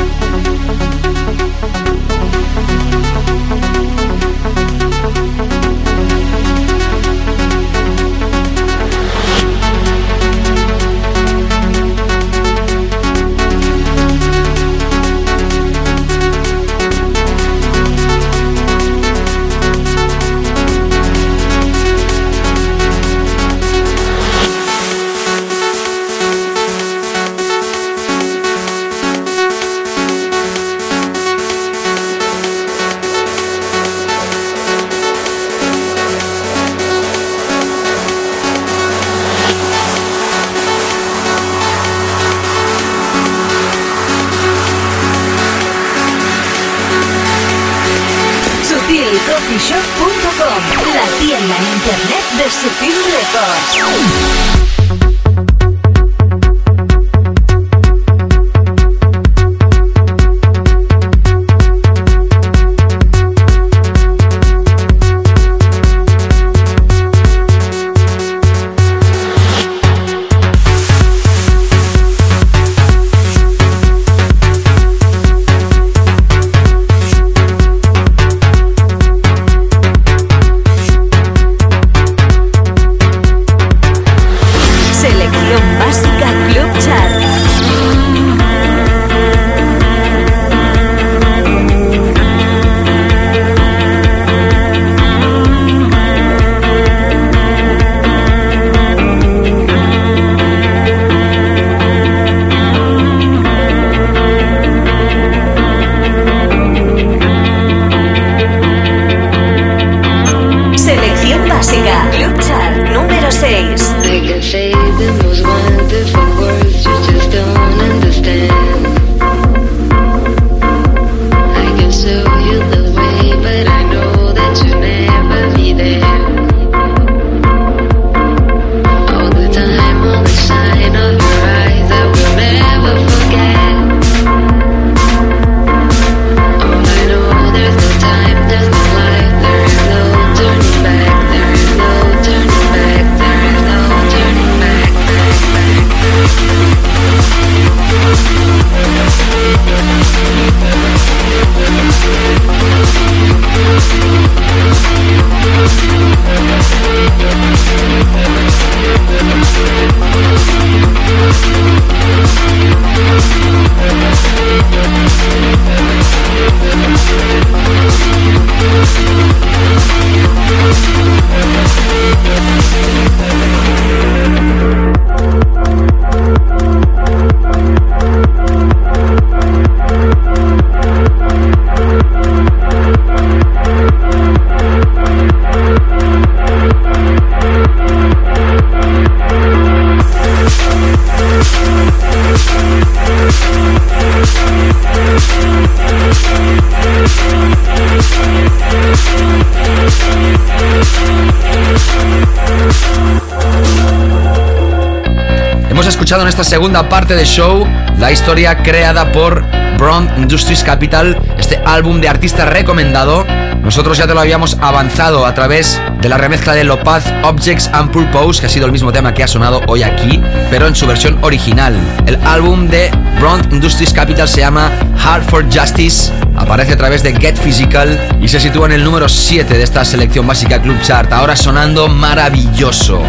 [206.17, 207.67] En esta segunda parte del show
[207.99, 209.45] la historia creada por
[209.77, 213.27] Brown Industries Capital, este álbum de artista recomendado.
[213.61, 217.91] Nosotros ya te lo habíamos avanzado a través de la remezcla de Lopaz Objects and
[217.91, 220.19] Purpose, que ha sido el mismo tema que ha sonado hoy aquí,
[220.49, 221.75] pero en su versión original.
[222.07, 224.71] El álbum de Brown Industries Capital se llama
[225.05, 229.07] Hard for Justice, aparece a través de Get Physical y se sitúa en el número
[229.07, 232.99] 7 de esta selección básica Club Chart, ahora sonando maravilloso.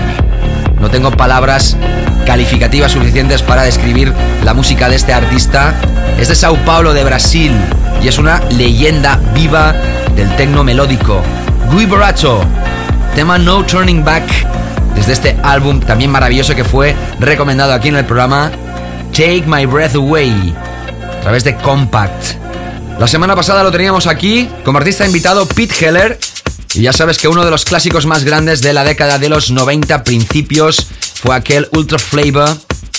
[0.78, 1.76] No tengo palabras
[2.26, 4.12] calificativas suficientes para describir
[4.44, 5.74] la música de este artista.
[6.18, 7.52] Es de Sao Paulo, de Brasil,
[8.02, 9.74] y es una leyenda viva
[10.16, 11.22] del tecno melódico.
[11.72, 12.40] Gui Borracho,
[13.14, 14.24] tema No Turning Back,
[14.94, 18.50] desde este álbum también maravilloso que fue recomendado aquí en el programa
[19.12, 20.54] Take My Breath Away,
[21.18, 22.40] a través de Compact.
[23.00, 26.18] La semana pasada lo teníamos aquí como artista invitado Pete Heller.
[26.74, 29.50] Y ya sabes que uno de los clásicos más grandes de la década de los
[29.50, 30.86] 90 principios
[31.22, 32.56] fue aquel Ultra Flavor.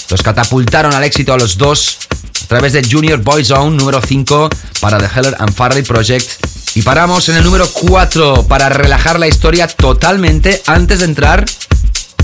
[0.10, 1.98] Los catapultaron al éxito a los dos
[2.44, 4.50] a través de Junior Boyzone número 5
[4.80, 6.30] para The Heller and Farley Project.
[6.76, 11.46] Y paramos en el número 4 para relajar la historia totalmente antes de entrar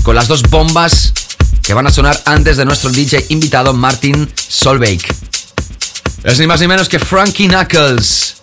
[0.02, 1.12] con las dos bombas
[1.62, 5.02] que van a sonar antes de nuestro DJ invitado Martin Solveig.
[6.24, 8.36] Es ni más ni menos que Frankie Knuckles,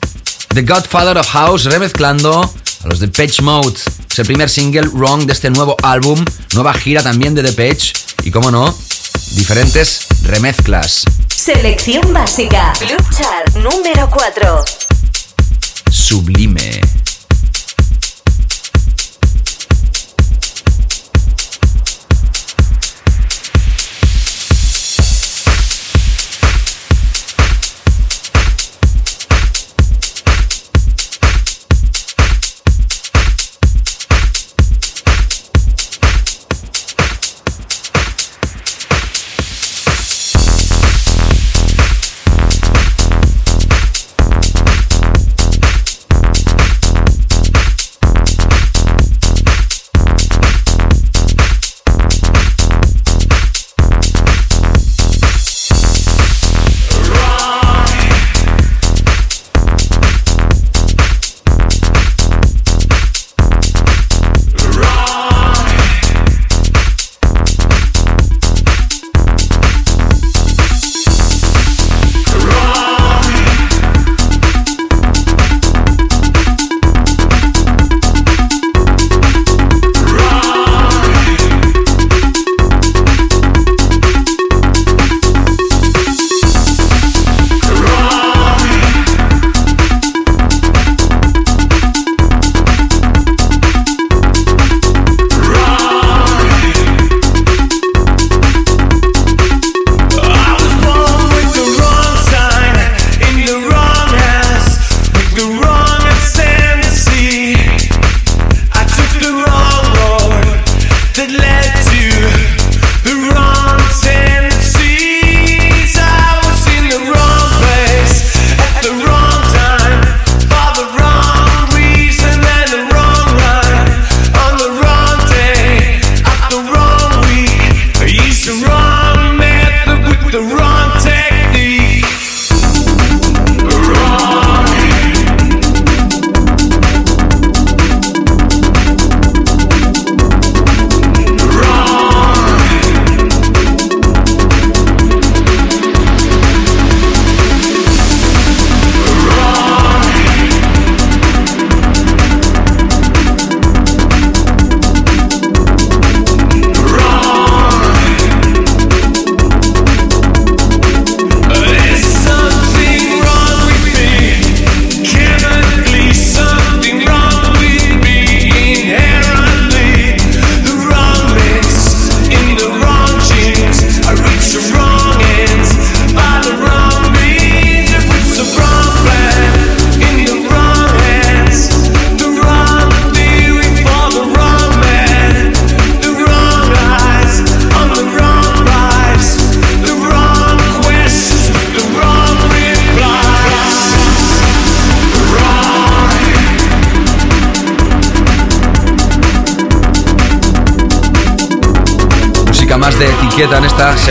[0.54, 2.54] The Godfather of House, remezclando
[2.86, 3.78] a los de Page Mode.
[4.10, 7.78] Es el primer single Wrong de este nuevo álbum, nueva gira también de The
[8.24, 8.74] y, como no,
[9.32, 11.04] diferentes remezclas.
[11.28, 12.74] Selección básica.
[12.80, 14.64] Club Chart número 4.
[15.92, 16.82] Sublime.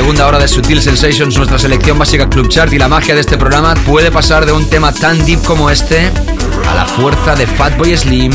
[0.04, 3.38] Segunda hora de Sutil Sensations, nuestra selección básica Club Chart y la magia de este
[3.38, 6.12] programa puede pasar de un tema tan deep como este
[6.68, 8.30] a la fuerza de Fatboy Slim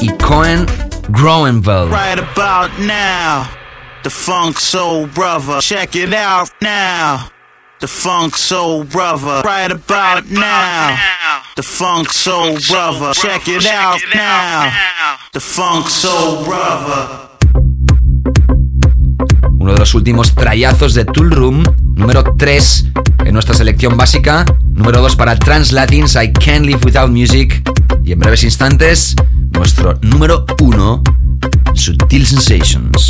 [0.00, 0.64] y Cohen
[1.10, 1.92] Groenveld.
[1.92, 3.46] Right about now,
[4.02, 5.60] the funk soul brother.
[5.60, 7.30] Check it out now.
[7.80, 9.42] The funk soul brother.
[9.44, 10.96] Right about now,
[11.54, 13.12] the funk soul brother.
[13.12, 14.72] Check it out now.
[15.34, 17.29] The funk soul brother.
[19.90, 21.64] Los últimos trayazos de Tool Room,
[21.96, 22.92] número 3
[23.24, 27.60] en nuestra selección básica, número 2 para Translatins I Can't Live Without Music
[28.04, 29.16] y en breves instantes
[29.50, 31.02] nuestro número 1,
[31.74, 33.09] Sutil Sensations.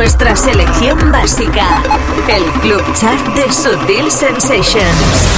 [0.00, 1.82] nuestra selección básica.
[2.26, 5.28] El Club Chart de Sutil Sensations.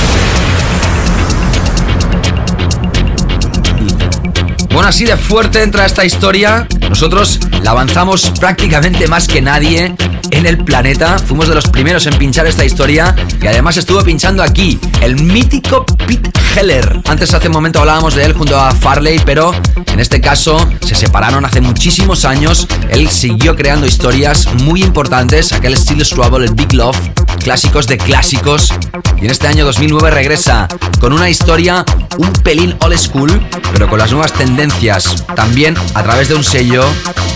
[4.72, 6.68] Bueno, así de fuerte entra esta historia.
[6.88, 9.96] Nosotros la avanzamos prácticamente más que nadie
[10.30, 11.18] en el planeta.
[11.18, 15.84] Fuimos de los primeros en pinchar esta historia y además estuvo pinchando aquí el mítico
[16.06, 17.00] Pete Heller.
[17.08, 19.52] Antes hace un momento hablábamos de él junto a Farley, pero
[19.92, 22.68] en este caso se separaron hace muchísimos años.
[22.92, 26.98] Él siguió creando historias muy importantes, aquel Steel Trouble, el Big Love,
[27.42, 28.72] clásicos de clásicos.
[29.16, 30.68] Y en este año 2009 regresa
[31.00, 31.86] con una historia
[32.18, 33.40] un pelín old school,
[33.72, 35.24] pero con las nuevas tendencias.
[35.34, 36.84] También a través de un sello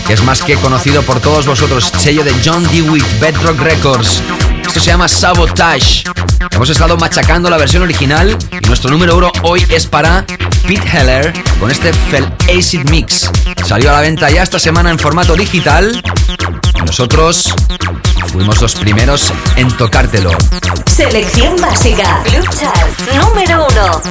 [0.05, 4.21] que es más que conocido por todos vosotros, sello de John Dewitt, Bedrock Records.
[4.79, 6.03] Se llama Sabotage.
[6.51, 10.23] Hemos estado machacando la versión original y nuestro número uno hoy es para
[10.67, 13.29] Pete Heller con este Fell Acid Mix.
[13.65, 15.99] Salió a la venta ya esta semana en formato digital
[16.75, 17.53] y nosotros
[18.31, 20.31] fuimos los primeros en tocártelo.
[20.85, 22.21] Selección básica.
[22.23, 24.01] Club Chart número 1.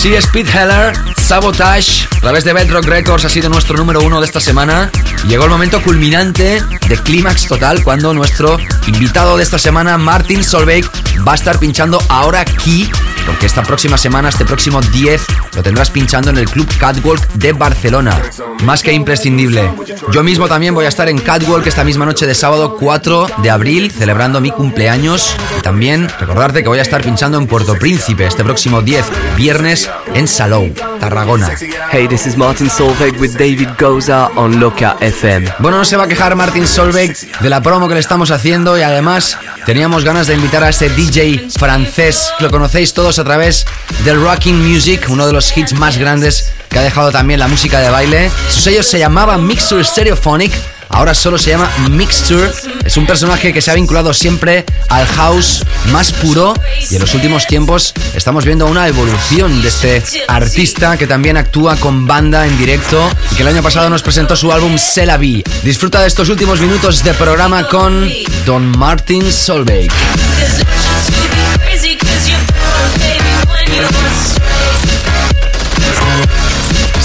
[0.00, 4.18] Así es, Pete Heller, Sabotage, a través de Bedrock Records ha sido nuestro número uno
[4.18, 4.90] de esta semana.
[5.28, 8.56] Llegó el momento culminante de clímax total cuando nuestro
[8.86, 10.86] invitado de esta semana, Martin Solveig,
[11.28, 12.90] va a estar pinchando ahora aquí,
[13.30, 15.24] porque esta próxima semana, este próximo 10,
[15.54, 18.20] lo tendrás pinchando en el Club Catwalk de Barcelona.
[18.64, 19.70] Más que imprescindible.
[20.10, 23.50] Yo mismo también voy a estar en Catwalk esta misma noche de sábado 4 de
[23.50, 25.36] abril, celebrando mi cumpleaños.
[25.56, 29.04] Y también recordarte que voy a estar pinchando en Puerto Príncipe este próximo 10,
[29.36, 31.56] viernes, en Salou, Tarragona.
[31.90, 35.54] Hey, this is Martin Solveig with David Goza on Loca FM.
[35.58, 38.78] Bueno, no se va a quejar Martin Solveig de la promo que le estamos haciendo
[38.78, 42.30] y además teníamos ganas de invitar a ese DJ francés.
[42.38, 43.64] Lo conocéis todos a través
[44.04, 47.80] del Rocking Music, uno de los hits más grandes que ha dejado también la música
[47.80, 48.30] de baile.
[48.48, 50.52] Su sello se llamaba Mixture Stereophonic.
[50.90, 52.50] Ahora solo se llama Mixture.
[52.84, 56.54] Es un personaje que se ha vinculado siempre al house más puro
[56.90, 61.76] y en los últimos tiempos estamos viendo una evolución de este artista que también actúa
[61.76, 65.42] con banda en directo y que el año pasado nos presentó su álbum Celavi.
[65.62, 68.10] Disfruta de estos últimos minutos de programa con
[68.44, 69.90] Don Martin Solveig.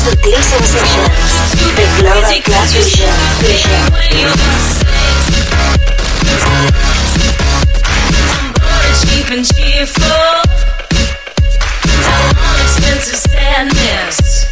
[0.06, 1.58] Sutil Sensations.
[1.74, 3.10] The Global Class Vision.
[9.32, 10.04] and cheerful.
[11.98, 14.46] I want expensive sadness.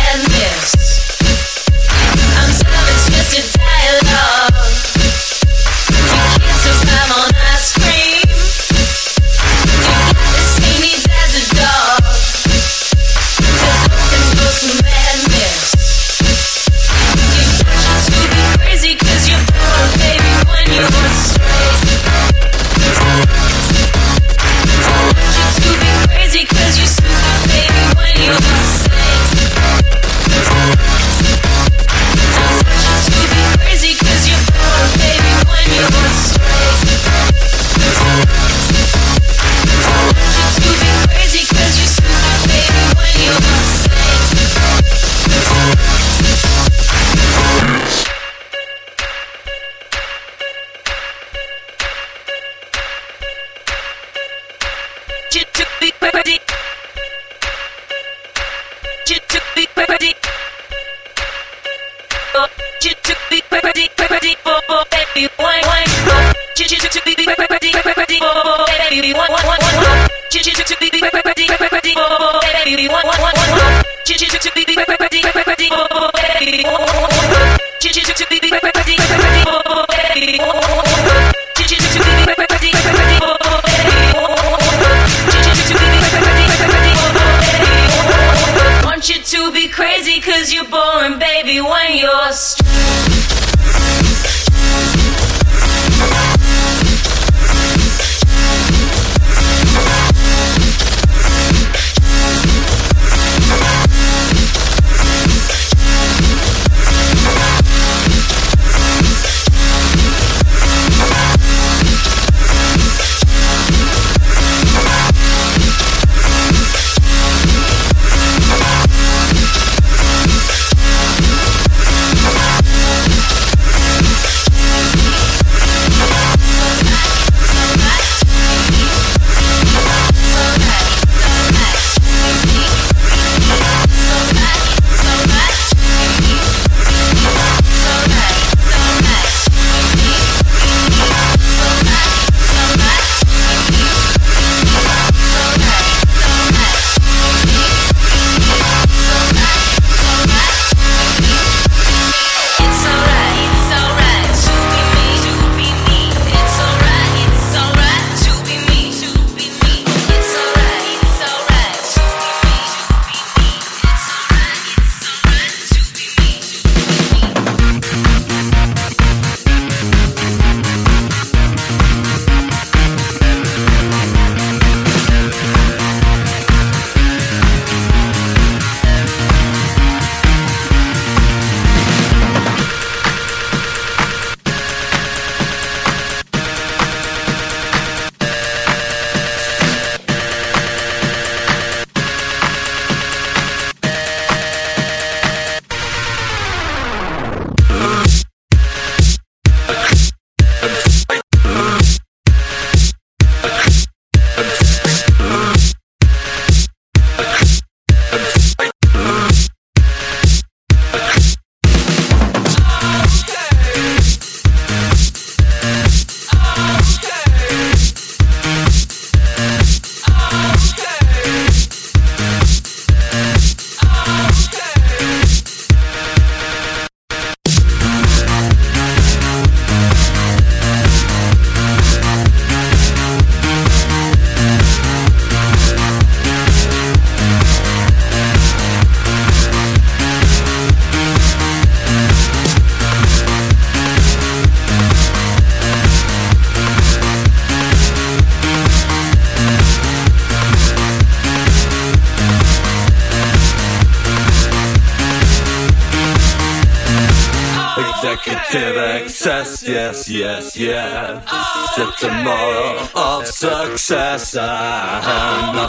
[260.11, 261.23] yes, yeah.
[261.27, 265.01] After tomorrow of success, I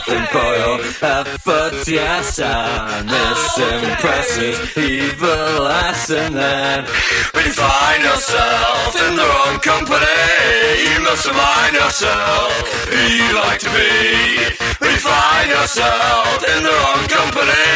[0.08, 1.88] nothing for your efforts.
[1.88, 6.86] Yes, I miss impresses evil ass, and then
[7.34, 10.06] when you find yourself in the wrong company,
[10.86, 12.52] you must remind yourself
[12.90, 14.58] who you like to be.
[14.80, 17.70] When you find yourself in the wrong company,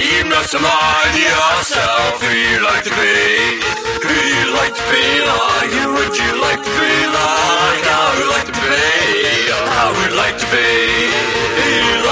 [0.00, 3.60] you must remind yourself who you like to be.
[4.00, 5.70] Who you like to be like?
[5.76, 7.82] Who would you like to be like?
[7.84, 9.36] How would you like to be?
[9.76, 11.35] How would you like to be?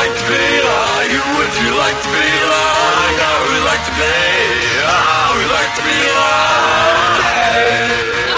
[0.05, 1.23] like to be like you?
[1.37, 4.13] Would you like to be like I would like to be?
[4.85, 5.97] Ah, I would like to be
[8.29, 8.34] like.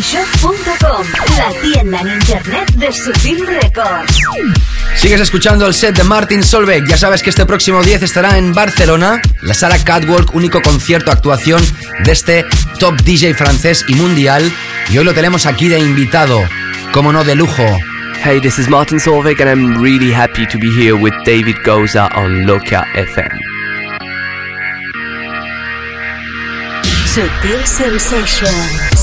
[0.00, 1.06] SutilCoffeeShop.com,
[1.36, 4.18] la tienda en internet de Sutil Records.
[4.96, 6.86] Sigues escuchando el set de Martin Solveig.
[6.88, 11.62] Ya sabes que este próximo 10 estará en Barcelona, la sala Catwalk, único concierto actuación
[12.04, 12.46] de este
[12.78, 14.50] top DJ francés y mundial.
[14.90, 16.40] Y hoy lo tenemos aquí de invitado,
[16.92, 17.66] como no de lujo.
[18.24, 22.08] Hey, this is Martin Solveig, and I'm really happy to be here with David Goza
[22.14, 23.38] on Loca FM.
[27.06, 28.99] Sutil Sensations.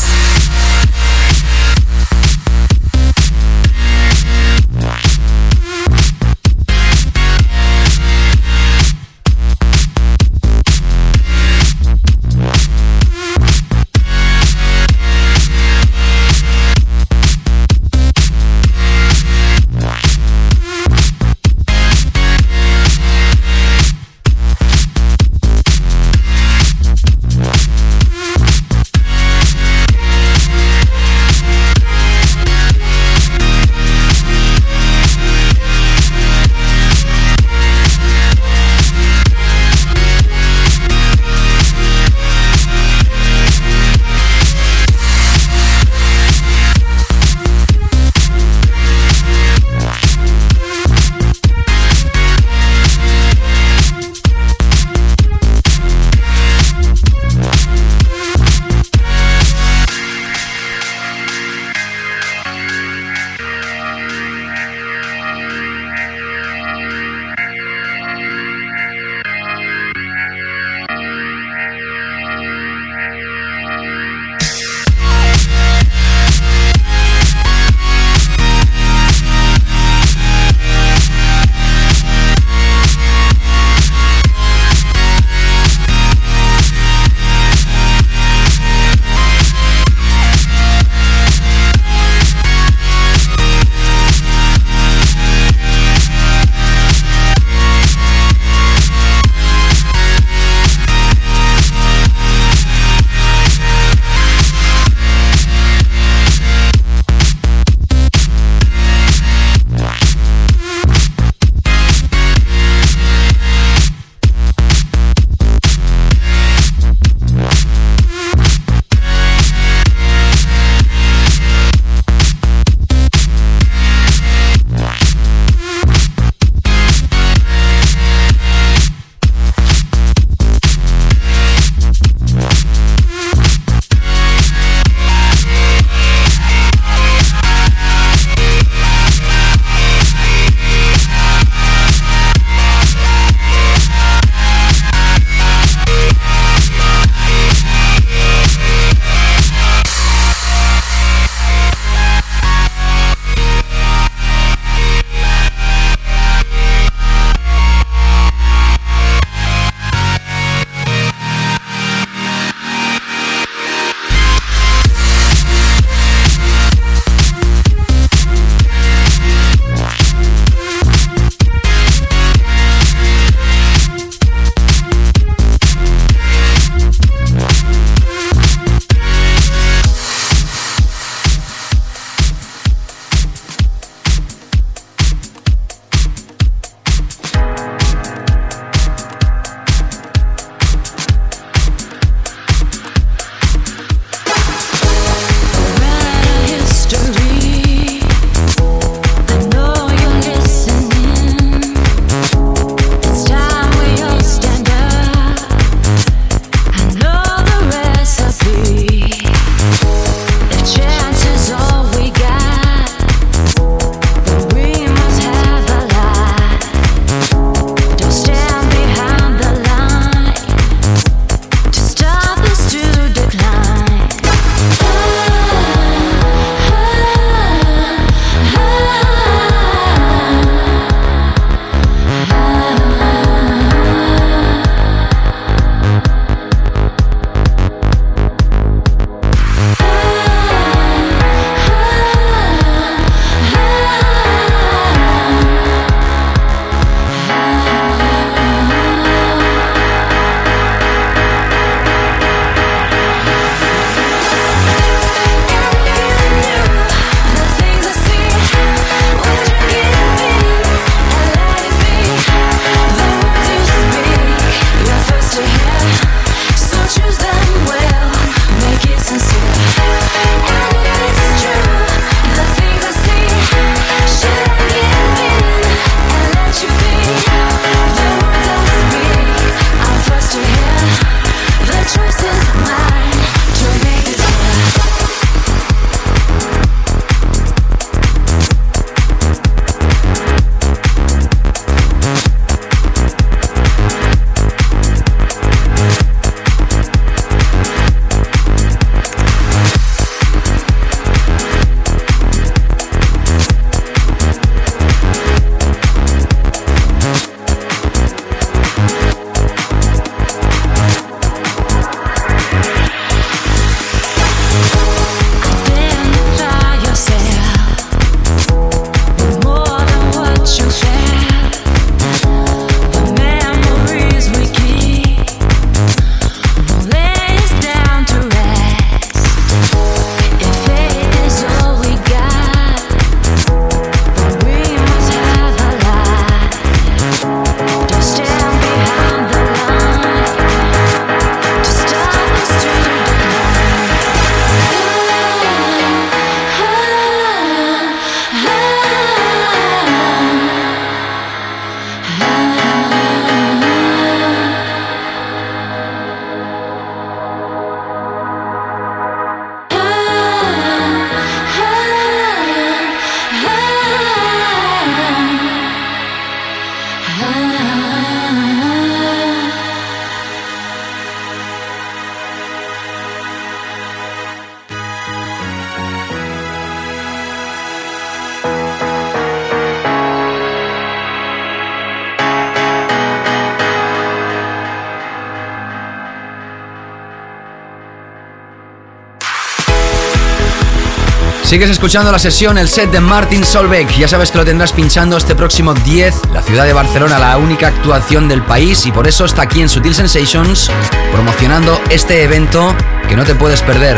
[391.47, 393.87] Sigues escuchando la sesión, el set de Martin Solveig.
[393.97, 397.67] Ya sabes que lo tendrás pinchando este próximo 10, la ciudad de Barcelona, la única
[397.67, 400.69] actuación del país, y por eso está aquí en Sutil Sensations
[401.09, 402.75] promocionando este evento
[403.07, 403.97] que no te puedes perder.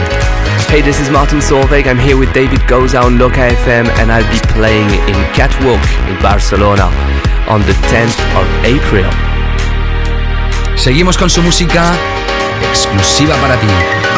[0.70, 1.88] Hey, this is Martin Solveig.
[1.88, 6.22] I'm here with David Goza on Loca FM, and I'll be playing in Catwalk in
[6.22, 6.88] Barcelona
[7.48, 9.10] on the 10th of April.
[10.76, 11.96] Seguimos con su música
[12.72, 14.09] exclusiva para ti.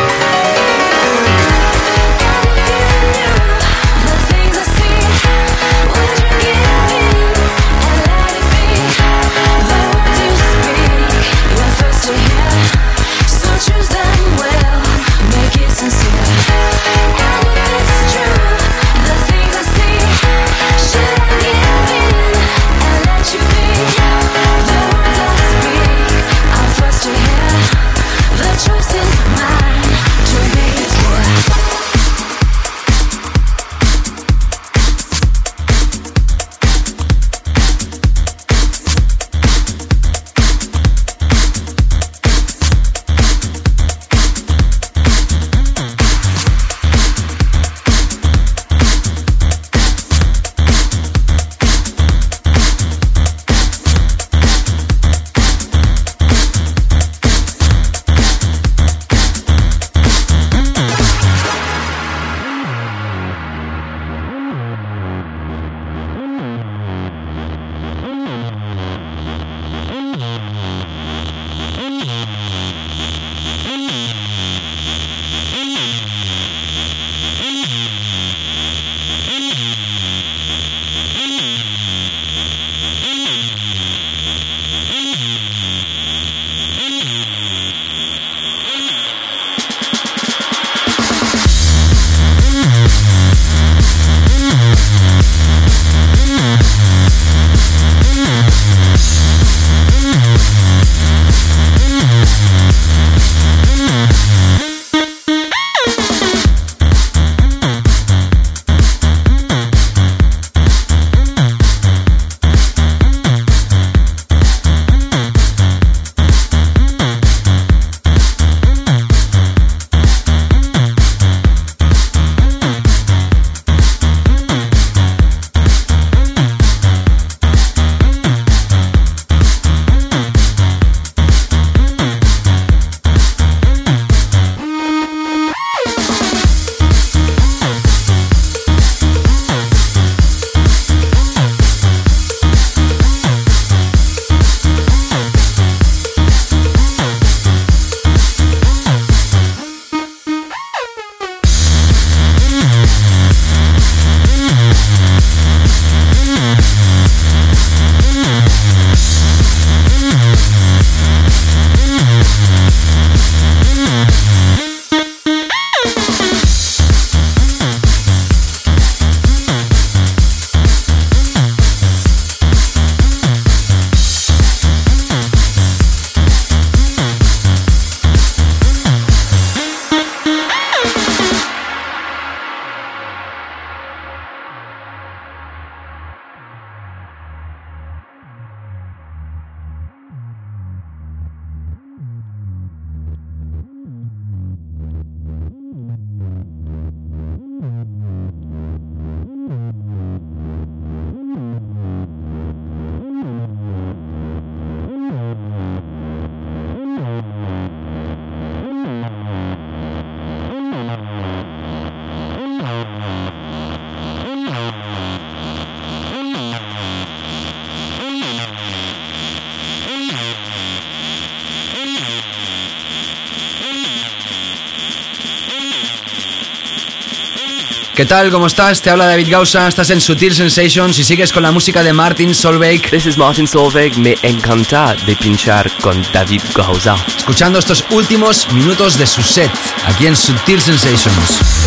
[228.01, 228.31] ¿Qué tal?
[228.31, 228.81] ¿Cómo estás?
[228.81, 232.33] Te habla David Gausa, estás en Sutil Sensations y sigues con la música de Martin
[232.33, 233.95] Solveig, This is Martin Solveig.
[233.95, 236.95] Me encanta de pinchar con David Goza.
[237.15, 239.51] escuchando estos últimos minutos de su set
[239.85, 241.60] aquí en Sutil Sensations.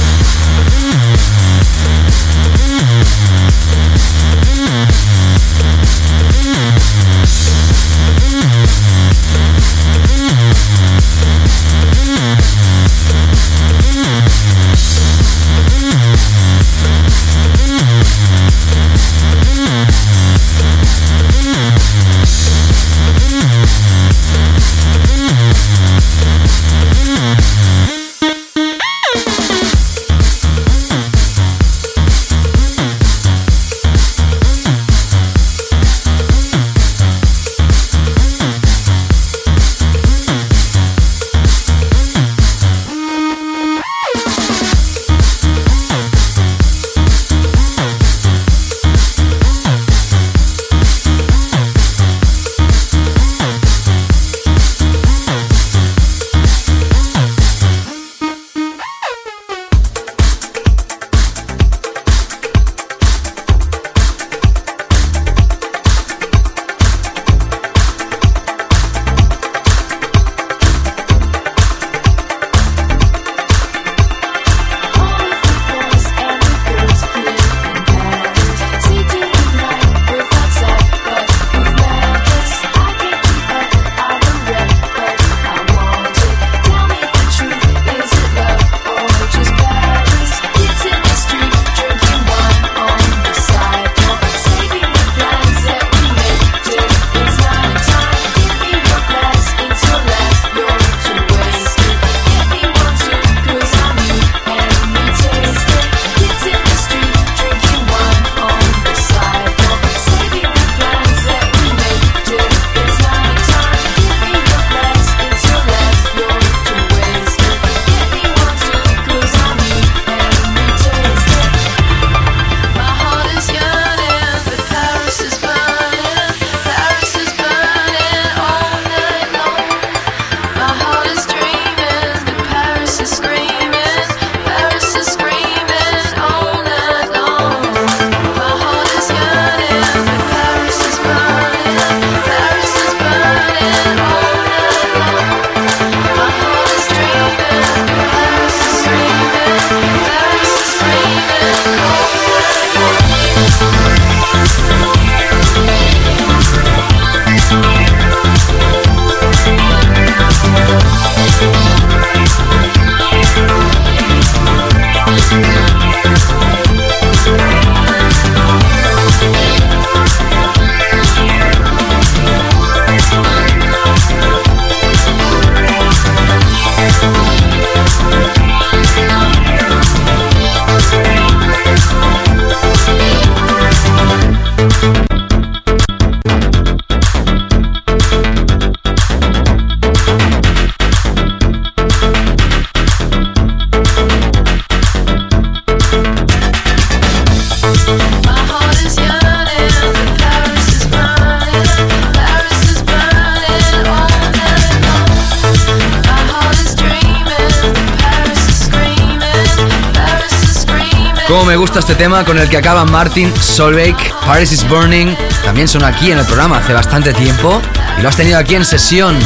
[211.74, 215.16] Gusta este tema con el que acaba Martin Solveig, Paris is Burning.
[215.44, 217.60] También sonó aquí en el programa hace bastante tiempo
[217.98, 219.18] y lo has tenido aquí en sesión.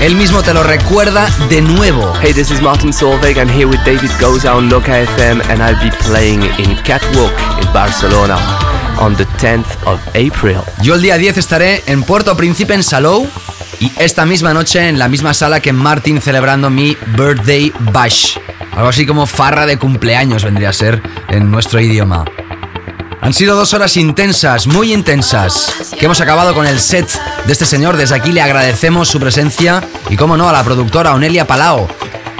[0.00, 2.12] Él mismo te lo recuerda de nuevo.
[2.20, 3.36] Hey, this is Martin Solveig.
[3.36, 7.32] I'm here with David Goza on Loca FM, and I'll be playing in Catwalk
[7.62, 8.36] in Barcelona
[8.98, 10.62] on the 10th of April.
[10.82, 13.28] Yo el día 10 estaré en Puerto Príncipe, en Salou,
[13.78, 18.38] y esta misma noche en la misma sala que Martin celebrando mi Birthday Bash.
[18.76, 21.00] Algo así como farra de cumpleaños vendría a ser
[21.36, 22.24] en nuestro idioma.
[23.20, 27.08] Han sido dos horas intensas, muy intensas, que hemos acabado con el set
[27.44, 27.96] de este señor.
[27.96, 31.88] Desde aquí le agradecemos su presencia y, como no, a la productora Onelia Palao.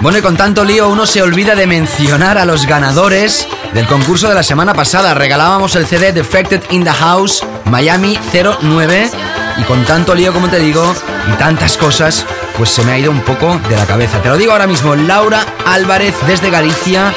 [0.00, 4.28] Bueno, y con tanto lío uno se olvida de mencionar a los ganadores del concurso
[4.28, 5.14] de la semana pasada.
[5.14, 9.10] Regalábamos el CD Defected in the House Miami 09
[9.58, 10.94] y con tanto lío, como te digo,
[11.32, 14.20] y tantas cosas, pues se me ha ido un poco de la cabeza.
[14.22, 17.12] Te lo digo ahora mismo, Laura Álvarez desde Galicia,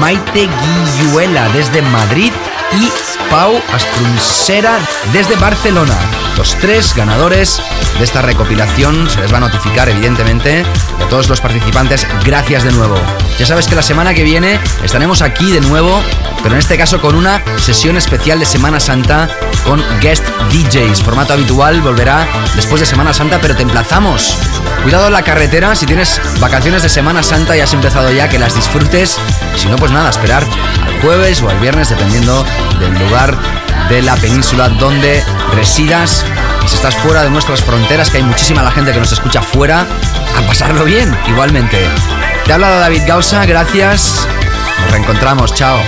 [0.00, 2.32] Maite Guilluela desde Madrid
[2.80, 2.90] y
[3.30, 4.78] Pau Astrunsera
[5.12, 5.96] desde Barcelona.
[6.36, 7.60] Los tres ganadores
[7.98, 10.64] de esta recopilación se les va a notificar, evidentemente,
[11.00, 12.96] a todos los participantes, gracias de nuevo.
[13.38, 16.02] Ya sabes que la semana que viene estaremos aquí de nuevo,
[16.42, 19.28] pero en este caso con una sesión especial de Semana Santa
[19.64, 21.02] con guest DJs.
[21.02, 22.26] Formato habitual volverá
[22.56, 24.36] después de Semana Santa, pero te emplazamos.
[24.82, 28.38] Cuidado en la carretera, si tienes vacaciones de Semana Santa y has empezado ya, que
[28.38, 29.18] las disfrutes.
[29.56, 30.44] Si no, pues nada, esperar
[30.84, 32.44] al jueves o al viernes, dependiendo
[32.80, 33.36] del lugar
[33.88, 35.22] de la península donde
[35.54, 36.24] residas.
[36.64, 39.42] Y si estás fuera de nuestras fronteras, que hay muchísima la gente que nos escucha
[39.42, 39.86] fuera,
[40.36, 41.88] a pasarlo bien, igualmente.
[42.44, 44.26] Te ha hablado David Gausa, gracias.
[44.80, 45.80] Nos reencontramos, chao.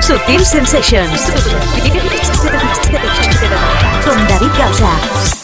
[0.00, 1.22] Sutil Sensations.
[4.04, 5.35] Con David Gausa.